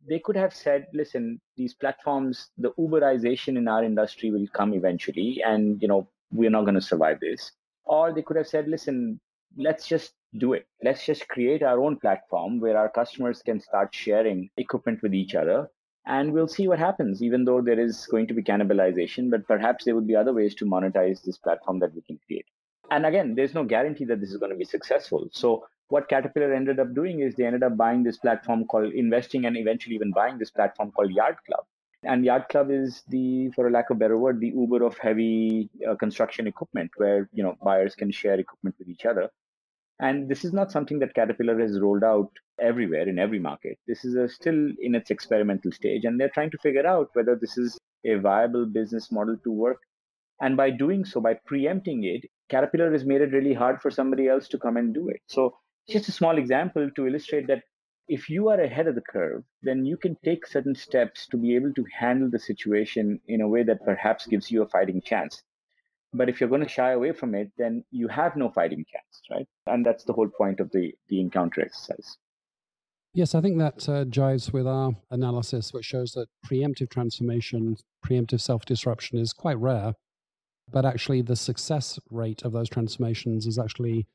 They 0.07 0.19
could 0.19 0.35
have 0.35 0.55
said, 0.55 0.87
listen, 0.93 1.39
these 1.57 1.73
platforms, 1.73 2.49
the 2.57 2.71
Uberization 2.79 3.57
in 3.57 3.67
our 3.67 3.83
industry 3.83 4.31
will 4.31 4.47
come 4.53 4.73
eventually, 4.73 5.41
and 5.45 5.81
you 5.81 5.87
know, 5.87 6.09
we're 6.31 6.49
not 6.49 6.63
going 6.63 6.75
to 6.75 6.81
survive 6.81 7.19
this. 7.19 7.51
Or 7.83 8.13
they 8.13 8.21
could 8.21 8.37
have 8.37 8.47
said, 8.47 8.67
listen, 8.67 9.19
let's 9.57 9.87
just 9.87 10.13
do 10.37 10.53
it. 10.53 10.67
Let's 10.83 11.05
just 11.05 11.27
create 11.27 11.63
our 11.63 11.79
own 11.79 11.97
platform 11.97 12.59
where 12.59 12.77
our 12.77 12.89
customers 12.89 13.41
can 13.43 13.59
start 13.59 13.93
sharing 13.93 14.49
equipment 14.57 15.01
with 15.03 15.13
each 15.13 15.35
other. 15.35 15.69
And 16.05 16.33
we'll 16.33 16.47
see 16.47 16.67
what 16.67 16.79
happens, 16.79 17.21
even 17.21 17.45
though 17.45 17.61
there 17.61 17.79
is 17.79 18.07
going 18.07 18.27
to 18.27 18.33
be 18.33 18.41
cannibalization, 18.41 19.29
but 19.29 19.47
perhaps 19.47 19.85
there 19.85 19.93
would 19.95 20.07
be 20.07 20.15
other 20.15 20.33
ways 20.33 20.55
to 20.55 20.65
monetize 20.65 21.21
this 21.23 21.37
platform 21.37 21.79
that 21.79 21.93
we 21.93 22.01
can 22.01 22.19
create. 22.25 22.45
And 22.91 23.05
again, 23.05 23.35
there's 23.35 23.53
no 23.53 23.63
guarantee 23.63 24.05
that 24.05 24.19
this 24.19 24.31
is 24.31 24.37
going 24.37 24.51
to 24.51 24.57
be 24.57 24.65
successful. 24.65 25.29
So 25.31 25.65
what 25.89 26.07
Caterpillar 26.07 26.53
ended 26.53 26.79
up 26.79 26.93
doing 26.93 27.19
is 27.21 27.35
they 27.35 27.45
ended 27.45 27.63
up 27.63 27.77
buying 27.77 28.03
this 28.03 28.17
platform 28.17 28.65
called 28.65 28.93
investing 28.93 29.45
and 29.45 29.57
eventually 29.57 29.95
even 29.95 30.11
buying 30.11 30.37
this 30.37 30.51
platform 30.51 30.91
called 30.91 31.11
Yard 31.11 31.37
Club. 31.45 31.65
And 32.03 32.23
Yard 32.23 32.47
Club 32.49 32.71
is 32.71 33.03
the, 33.09 33.51
for 33.51 33.67
a 33.67 33.71
lack 33.71 33.89
of 33.89 33.97
a 33.97 33.99
better 33.99 34.17
word, 34.17 34.39
the 34.39 34.49
Uber 34.55 34.83
of 34.83 34.97
heavy 34.97 35.69
uh, 35.87 35.95
construction 35.95 36.47
equipment, 36.47 36.91
where 36.95 37.29
you 37.33 37.43
know 37.43 37.57
buyers 37.61 37.95
can 37.95 38.11
share 38.11 38.39
equipment 38.39 38.75
with 38.79 38.87
each 38.87 39.05
other. 39.05 39.29
And 39.99 40.29
this 40.29 40.45
is 40.45 40.53
not 40.53 40.71
something 40.71 40.99
that 40.99 41.13
Caterpillar 41.13 41.59
has 41.59 41.79
rolled 41.81 42.05
out 42.05 42.31
everywhere 42.61 43.09
in 43.09 43.19
every 43.19 43.39
market. 43.39 43.77
This 43.85 44.05
is 44.05 44.15
a, 44.15 44.29
still 44.29 44.71
in 44.79 44.95
its 44.95 45.11
experimental 45.11 45.73
stage, 45.73 46.05
and 46.05 46.19
they're 46.19 46.29
trying 46.29 46.51
to 46.51 46.57
figure 46.59 46.87
out 46.87 47.09
whether 47.13 47.35
this 47.35 47.57
is 47.57 47.77
a 48.05 48.15
viable 48.15 48.65
business 48.65 49.11
model 49.11 49.35
to 49.43 49.51
work. 49.51 49.81
And 50.41 50.55
by 50.55 50.69
doing 50.69 51.05
so, 51.05 51.19
by 51.19 51.35
preempting 51.45 52.03
it, 52.03 52.29
Caterpillar 52.49 52.91
has 52.91 53.05
made 53.05 53.21
it 53.21 53.33
really 53.33 53.53
hard 53.53 53.81
for 53.81 53.91
somebody 53.91 54.27
else 54.27 54.47
to 54.49 54.57
come 54.57 54.77
and 54.77 54.93
do 54.93 55.09
it. 55.09 55.21
So, 55.27 55.55
just 55.87 56.07
a 56.07 56.11
small 56.11 56.37
example 56.37 56.89
to 56.95 57.07
illustrate 57.07 57.47
that 57.47 57.63
if 58.07 58.29
you 58.29 58.49
are 58.49 58.59
ahead 58.59 58.87
of 58.87 58.95
the 58.95 59.01
curve, 59.01 59.43
then 59.61 59.85
you 59.85 59.95
can 59.95 60.17
take 60.25 60.47
certain 60.47 60.75
steps 60.75 61.27
to 61.27 61.37
be 61.37 61.55
able 61.55 61.73
to 61.73 61.85
handle 61.97 62.29
the 62.29 62.39
situation 62.39 63.19
in 63.27 63.41
a 63.41 63.47
way 63.47 63.63
that 63.63 63.85
perhaps 63.85 64.25
gives 64.25 64.49
you 64.49 64.63
a 64.63 64.67
fighting 64.67 65.01
chance. 65.01 65.43
But 66.11 66.27
if 66.27 66.39
you're 66.39 66.49
going 66.49 66.63
to 66.63 66.67
shy 66.67 66.91
away 66.91 67.11
from 67.11 67.35
it, 67.35 67.51
then 67.57 67.83
you 67.91 68.07
have 68.07 68.35
no 68.35 68.49
fighting 68.49 68.83
chance, 68.91 69.21
right? 69.29 69.47
And 69.67 69.85
that's 69.85 70.05
the 70.05 70.13
whole 70.13 70.27
point 70.27 70.59
of 70.59 70.71
the, 70.71 70.91
the 71.07 71.19
encounter 71.19 71.61
exercise. 71.61 72.17
Yes, 73.13 73.35
I 73.35 73.41
think 73.41 73.59
that 73.59 73.87
uh, 73.87 74.05
jives 74.05 74.51
with 74.51 74.67
our 74.67 74.91
analysis, 75.11 75.71
which 75.71 75.85
shows 75.85 76.11
that 76.13 76.27
preemptive 76.45 76.89
transformation, 76.89 77.77
preemptive 78.05 78.41
self 78.41 78.65
disruption 78.65 79.19
is 79.19 79.33
quite 79.33 79.59
rare. 79.59 79.93
But 80.71 80.85
actually, 80.85 81.21
the 81.21 81.35
success 81.35 81.99
rate 82.09 82.43
of 82.43 82.51
those 82.51 82.69
transformations 82.69 83.45
is 83.47 83.57
actually 83.57 84.05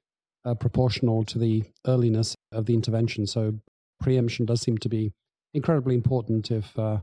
uh, 0.44 0.54
proportional 0.54 1.24
to 1.24 1.38
the 1.38 1.64
earliness 1.86 2.36
of 2.52 2.66
the 2.66 2.74
intervention. 2.74 3.26
So 3.26 3.54
preemption 4.00 4.46
does 4.46 4.60
seem 4.60 4.78
to 4.78 4.88
be 4.88 5.12
incredibly 5.52 5.94
important 5.94 6.50
if 6.50 6.78
uh, 6.78 6.98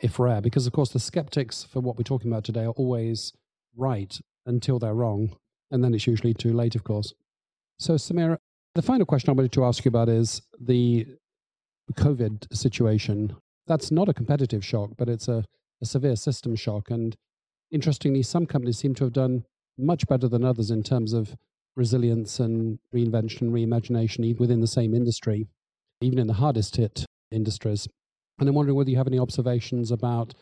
if 0.00 0.18
rare, 0.18 0.40
because 0.40 0.66
of 0.66 0.72
course 0.72 0.90
the 0.90 0.98
skeptics 0.98 1.62
for 1.62 1.80
what 1.80 1.96
we're 1.96 2.04
talking 2.04 2.30
about 2.30 2.44
today 2.44 2.64
are 2.64 2.70
always 2.70 3.32
right 3.76 4.18
until 4.46 4.78
they're 4.78 4.94
wrong, 4.94 5.36
and 5.70 5.84
then 5.84 5.94
it's 5.94 6.06
usually 6.06 6.34
too 6.34 6.52
late, 6.52 6.74
of 6.74 6.84
course. 6.84 7.12
So, 7.78 7.94
Samira, 7.94 8.38
the 8.74 8.82
final 8.82 9.06
question 9.06 9.30
I 9.30 9.34
wanted 9.34 9.52
to 9.52 9.64
ask 9.64 9.84
you 9.84 9.90
about 9.90 10.08
is 10.08 10.42
the 10.58 11.06
COVID 11.94 12.54
situation. 12.54 13.36
That's 13.66 13.90
not 13.90 14.08
a 14.08 14.14
competitive 14.14 14.64
shock, 14.64 14.90
but 14.96 15.08
it's 15.08 15.28
a, 15.28 15.44
a 15.82 15.86
severe 15.86 16.16
system 16.16 16.56
shock. 16.56 16.90
And 16.90 17.16
interestingly, 17.70 18.22
some 18.22 18.46
companies 18.46 18.78
seem 18.78 18.94
to 18.94 19.04
have 19.04 19.12
done 19.12 19.44
much 19.78 20.06
better 20.06 20.28
than 20.28 20.44
others 20.44 20.70
in 20.70 20.82
terms 20.82 21.12
of 21.12 21.36
resilience 21.76 22.40
and 22.40 22.78
reinvention, 22.94 23.50
reimagination 23.50 24.38
within 24.38 24.60
the 24.60 24.66
same 24.66 24.94
industry 24.94 25.48
even 26.00 26.18
in 26.18 26.26
the 26.26 26.34
hardest 26.34 26.76
hit 26.76 27.04
industries. 27.30 27.86
And 28.38 28.48
I'm 28.48 28.54
wondering 28.54 28.76
whether 28.76 28.90
you 28.90 28.96
have 28.96 29.06
any 29.06 29.18
observations 29.18 29.90
about 29.90 30.34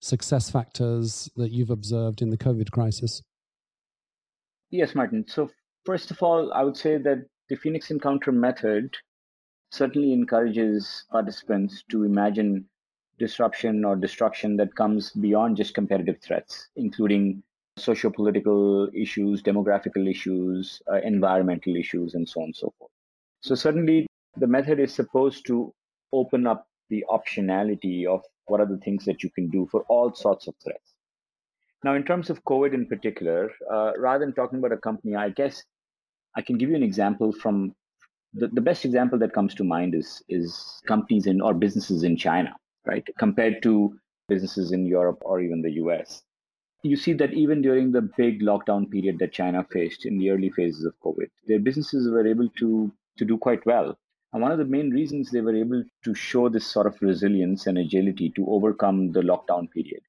success 0.00 0.50
factors 0.50 1.30
that 1.36 1.52
you've 1.52 1.70
observed 1.70 2.22
in 2.22 2.30
the 2.30 2.38
COVID 2.38 2.70
crisis. 2.70 3.22
Yes, 4.70 4.94
Martin. 4.94 5.24
So, 5.28 5.50
first 5.84 6.10
of 6.10 6.22
all, 6.22 6.52
I 6.52 6.64
would 6.64 6.76
say 6.76 6.96
that 6.96 7.26
the 7.48 7.56
Phoenix 7.56 7.90
Encounter 7.90 8.32
method 8.32 8.96
certainly 9.70 10.12
encourages 10.12 11.04
participants 11.10 11.84
to 11.90 12.04
imagine 12.04 12.64
disruption 13.18 13.84
or 13.84 13.96
destruction 13.96 14.56
that 14.56 14.74
comes 14.74 15.10
beyond 15.12 15.56
just 15.56 15.74
competitive 15.74 16.18
threats, 16.20 16.68
including 16.76 17.42
socio-political 17.76 18.88
issues, 18.94 19.42
demographical 19.42 20.10
issues, 20.10 20.82
uh, 20.90 21.00
environmental 21.02 21.76
issues, 21.76 22.14
and 22.14 22.28
so 22.28 22.40
on 22.40 22.46
and 22.46 22.56
so 22.56 22.72
forth. 22.78 22.90
So 23.40 23.54
certainly 23.54 24.06
the 24.36 24.46
method 24.46 24.78
is 24.78 24.94
supposed 24.94 25.46
to 25.46 25.72
open 26.12 26.46
up 26.46 26.66
the 26.90 27.04
optionality 27.08 28.06
of 28.06 28.22
what 28.46 28.60
are 28.60 28.66
the 28.66 28.78
things 28.78 29.04
that 29.04 29.22
you 29.22 29.30
can 29.30 29.48
do 29.48 29.66
for 29.70 29.82
all 29.88 30.14
sorts 30.14 30.46
of 30.46 30.54
threats. 30.62 30.94
Now, 31.84 31.94
in 31.94 32.04
terms 32.04 32.30
of 32.30 32.44
COVID 32.44 32.74
in 32.74 32.86
particular, 32.86 33.50
uh, 33.70 33.92
rather 33.98 34.24
than 34.24 34.34
talking 34.34 34.58
about 34.58 34.72
a 34.72 34.76
company, 34.76 35.16
I 35.16 35.30
guess 35.30 35.64
I 36.36 36.42
can 36.42 36.56
give 36.58 36.70
you 36.70 36.76
an 36.76 36.82
example 36.82 37.32
from 37.32 37.74
the, 38.34 38.48
the 38.48 38.60
best 38.60 38.84
example 38.84 39.18
that 39.18 39.32
comes 39.32 39.54
to 39.56 39.64
mind 39.64 39.94
is 39.94 40.22
is 40.28 40.80
companies 40.86 41.26
in 41.26 41.40
or 41.40 41.54
businesses 41.54 42.02
in 42.02 42.16
China, 42.16 42.54
right? 42.86 43.06
Compared 43.18 43.62
to 43.62 43.98
businesses 44.28 44.72
in 44.72 44.86
Europe 44.86 45.18
or 45.22 45.40
even 45.40 45.62
the 45.62 45.72
US. 45.72 46.22
You 46.82 46.96
see 46.96 47.12
that 47.14 47.32
even 47.32 47.62
during 47.62 47.92
the 47.92 48.02
big 48.02 48.40
lockdown 48.42 48.90
period 48.90 49.18
that 49.20 49.32
China 49.32 49.64
faced 49.70 50.04
in 50.04 50.18
the 50.18 50.30
early 50.30 50.50
phases 50.50 50.84
of 50.84 50.98
COVID, 51.00 51.30
their 51.46 51.60
businesses 51.60 52.10
were 52.10 52.26
able 52.26 52.48
to 52.58 52.92
to 53.18 53.24
do 53.24 53.38
quite 53.38 53.64
well. 53.66 53.96
And 54.32 54.40
one 54.40 54.50
of 54.50 54.58
the 54.58 54.64
main 54.64 54.90
reasons 54.90 55.30
they 55.30 55.42
were 55.42 55.54
able 55.54 55.84
to 56.04 56.14
show 56.14 56.48
this 56.48 56.66
sort 56.66 56.86
of 56.86 57.00
resilience 57.02 57.66
and 57.66 57.76
agility 57.76 58.30
to 58.30 58.46
overcome 58.48 59.12
the 59.12 59.20
lockdown 59.20 59.70
period 59.70 60.00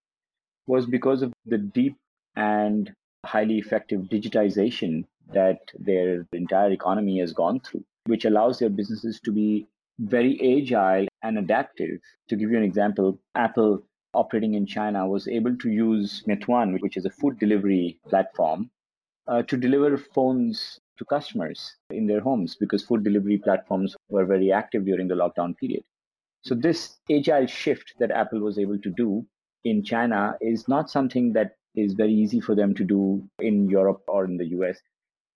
was 0.66 0.86
because 0.86 1.22
of 1.22 1.34
the 1.46 1.58
deep 1.58 1.98
and 2.36 2.94
highly 3.26 3.58
effective 3.58 4.02
digitization 4.04 5.04
that 5.34 5.60
their 5.78 6.26
entire 6.32 6.72
economy 6.72 7.20
has 7.20 7.34
gone 7.34 7.60
through, 7.60 7.84
which 8.06 8.26
allows 8.26 8.60
their 8.60 8.70
businesses 8.70 9.20
to 9.22 9.32
be 9.32 9.68
very 10.00 10.40
agile 10.58 11.08
and 11.22 11.38
adaptive. 11.38 12.00
To 12.30 12.36
give 12.36 12.52
you 12.52 12.58
an 12.58 12.64
example, 12.64 13.20
Apple 13.36 13.84
operating 14.14 14.54
in 14.54 14.66
China 14.66 15.08
was 15.08 15.28
able 15.28 15.56
to 15.58 15.70
use 15.70 16.24
Meituan, 16.28 16.80
which 16.82 16.98
is 16.98 17.06
a 17.06 17.10
food 17.10 17.40
delivery 17.40 18.00
platform, 18.08 18.70
uh, 19.28 19.42
to 19.44 19.58
deliver 19.58 19.98
phones 19.98 20.80
to 20.98 21.06
customers 21.06 21.76
in 21.90 22.06
their 22.08 22.20
homes 22.20 22.56
because 22.56 22.84
food 22.84 23.04
delivery 23.04 23.38
platforms 23.38 23.96
were 24.10 24.26
very 24.26 24.52
active 24.52 24.86
during 24.86 25.08
the 25.08 25.16
lockdown 25.16 25.58
period. 25.58 25.84
So, 26.42 26.56
this 26.56 27.00
agile 27.10 27.48
shift 27.48 27.94
that 28.00 28.12
Apple 28.12 28.40
was 28.40 28.60
able 28.60 28.78
to 28.80 28.90
do 28.90 29.26
in 29.64 29.84
China 29.84 30.38
is 30.42 30.68
not 30.68 30.90
something 30.90 31.34
that 31.34 31.56
is 31.76 31.94
very 31.94 32.14
easy 32.14 32.40
for 32.40 32.54
them 32.54 32.76
to 32.76 32.84
do 32.84 33.24
in 33.40 33.70
Europe 33.70 34.04
or 34.08 34.26
in 34.26 34.38
the 34.38 34.48
US, 34.48 34.78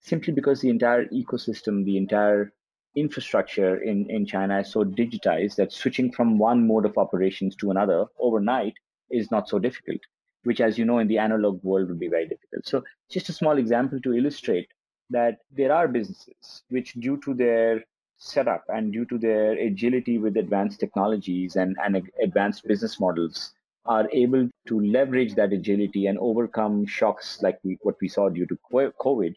simply 0.01 0.33
because 0.33 0.61
the 0.61 0.69
entire 0.69 1.05
ecosystem, 1.05 1.85
the 1.85 1.97
entire 1.97 2.51
infrastructure 2.99 3.77
in, 3.77 4.09
in 4.09 4.25
China 4.25 4.59
is 4.59 4.71
so 4.71 4.83
digitized 4.83 5.55
that 5.55 5.71
switching 5.71 6.11
from 6.11 6.37
one 6.37 6.67
mode 6.67 6.85
of 6.85 6.97
operations 6.97 7.55
to 7.57 7.71
another 7.71 8.05
overnight 8.19 8.73
is 9.11 9.31
not 9.31 9.47
so 9.47 9.59
difficult, 9.59 10.01
which, 10.43 10.59
as 10.59 10.77
you 10.77 10.85
know, 10.85 10.99
in 10.99 11.07
the 11.07 11.17
analog 11.17 11.63
world 11.63 11.87
would 11.87 11.99
be 11.99 12.07
very 12.07 12.27
difficult. 12.27 12.65
So, 12.65 12.83
just 13.09 13.29
a 13.29 13.33
small 13.33 13.57
example 13.57 13.99
to 14.01 14.13
illustrate 14.13 14.67
that 15.09 15.37
there 15.51 15.71
are 15.71 15.87
businesses 15.87 16.63
which, 16.69 16.93
due 16.93 17.17
to 17.23 17.33
their 17.33 17.83
setup 18.17 18.63
and 18.69 18.91
due 18.91 19.05
to 19.05 19.17
their 19.17 19.51
agility 19.53 20.17
with 20.17 20.37
advanced 20.37 20.79
technologies 20.79 21.55
and, 21.55 21.77
and 21.83 22.09
advanced 22.21 22.67
business 22.67 22.99
models, 22.99 23.53
are 23.85 24.09
able 24.11 24.49
to 24.67 24.81
leverage 24.81 25.35
that 25.35 25.53
agility 25.53 26.07
and 26.07 26.17
overcome 26.19 26.85
shocks 26.85 27.41
like 27.41 27.57
we, 27.63 27.77
what 27.81 27.95
we 28.01 28.09
saw 28.09 28.27
due 28.27 28.45
to 28.45 28.57
COVID. 28.73 29.33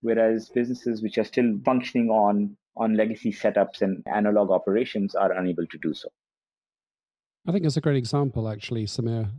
Whereas 0.00 0.48
businesses 0.48 1.02
which 1.02 1.18
are 1.18 1.24
still 1.24 1.58
functioning 1.64 2.08
on, 2.08 2.56
on 2.80 2.96
legacy 2.96 3.30
setups 3.30 3.82
and 3.82 4.02
analog 4.12 4.50
operations 4.50 5.14
are 5.14 5.32
unable 5.32 5.66
to 5.66 5.78
do 5.78 5.94
so. 5.94 6.08
I 7.46 7.52
think 7.52 7.64
it's 7.64 7.76
a 7.76 7.80
great 7.80 7.96
example, 7.96 8.48
actually, 8.48 8.86
Samir. 8.86 9.30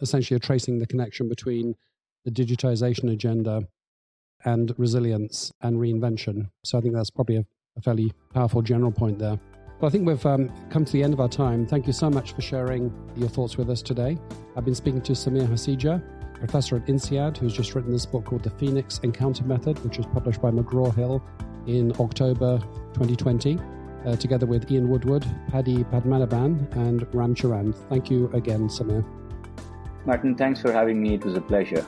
Essentially, 0.00 0.34
you're 0.34 0.40
tracing 0.40 0.78
the 0.78 0.86
connection 0.86 1.28
between 1.28 1.74
the 2.24 2.30
digitization 2.30 3.12
agenda 3.12 3.68
and 4.44 4.74
resilience 4.78 5.52
and 5.60 5.76
reinvention. 5.76 6.50
So 6.64 6.78
I 6.78 6.80
think 6.80 6.94
that's 6.94 7.10
probably 7.10 7.36
a, 7.36 7.44
a 7.76 7.80
fairly 7.80 8.12
powerful 8.34 8.62
general 8.62 8.92
point 8.92 9.18
there. 9.18 9.38
Well, 9.78 9.88
I 9.88 9.90
think 9.90 10.06
we've 10.06 10.24
um, 10.24 10.50
come 10.70 10.84
to 10.86 10.92
the 10.92 11.02
end 11.02 11.12
of 11.12 11.20
our 11.20 11.28
time. 11.28 11.66
Thank 11.66 11.86
you 11.86 11.92
so 11.92 12.08
much 12.08 12.32
for 12.32 12.40
sharing 12.40 12.92
your 13.14 13.28
thoughts 13.28 13.58
with 13.58 13.68
us 13.68 13.82
today. 13.82 14.18
I've 14.56 14.64
been 14.64 14.74
speaking 14.74 15.02
to 15.02 15.12
Samir 15.12 15.46
Hasija, 15.46 16.02
professor 16.34 16.76
at 16.76 16.86
INSEAD, 16.86 17.36
who's 17.36 17.52
just 17.54 17.74
written 17.74 17.92
this 17.92 18.06
book 18.06 18.24
called 18.24 18.42
The 18.42 18.50
Phoenix 18.50 19.00
Encounter 19.02 19.44
Method, 19.44 19.82
which 19.84 19.98
was 19.98 20.06
published 20.06 20.40
by 20.40 20.50
McGraw 20.50 20.94
Hill 20.94 21.22
in 21.66 21.92
October 22.00 22.58
2020, 22.94 23.58
uh, 24.06 24.16
together 24.16 24.46
with 24.46 24.70
Ian 24.70 24.88
Woodward, 24.88 25.26
Paddy 25.48 25.84
Padmanabhan, 25.84 26.74
and 26.76 27.06
Ram 27.14 27.34
Charan. 27.34 27.72
Thank 27.88 28.10
you 28.10 28.30
again, 28.32 28.68
Samir. 28.68 29.04
Martin, 30.04 30.36
thanks 30.36 30.60
for 30.60 30.72
having 30.72 31.02
me. 31.02 31.14
It 31.14 31.24
was 31.24 31.34
a 31.36 31.40
pleasure. 31.40 31.84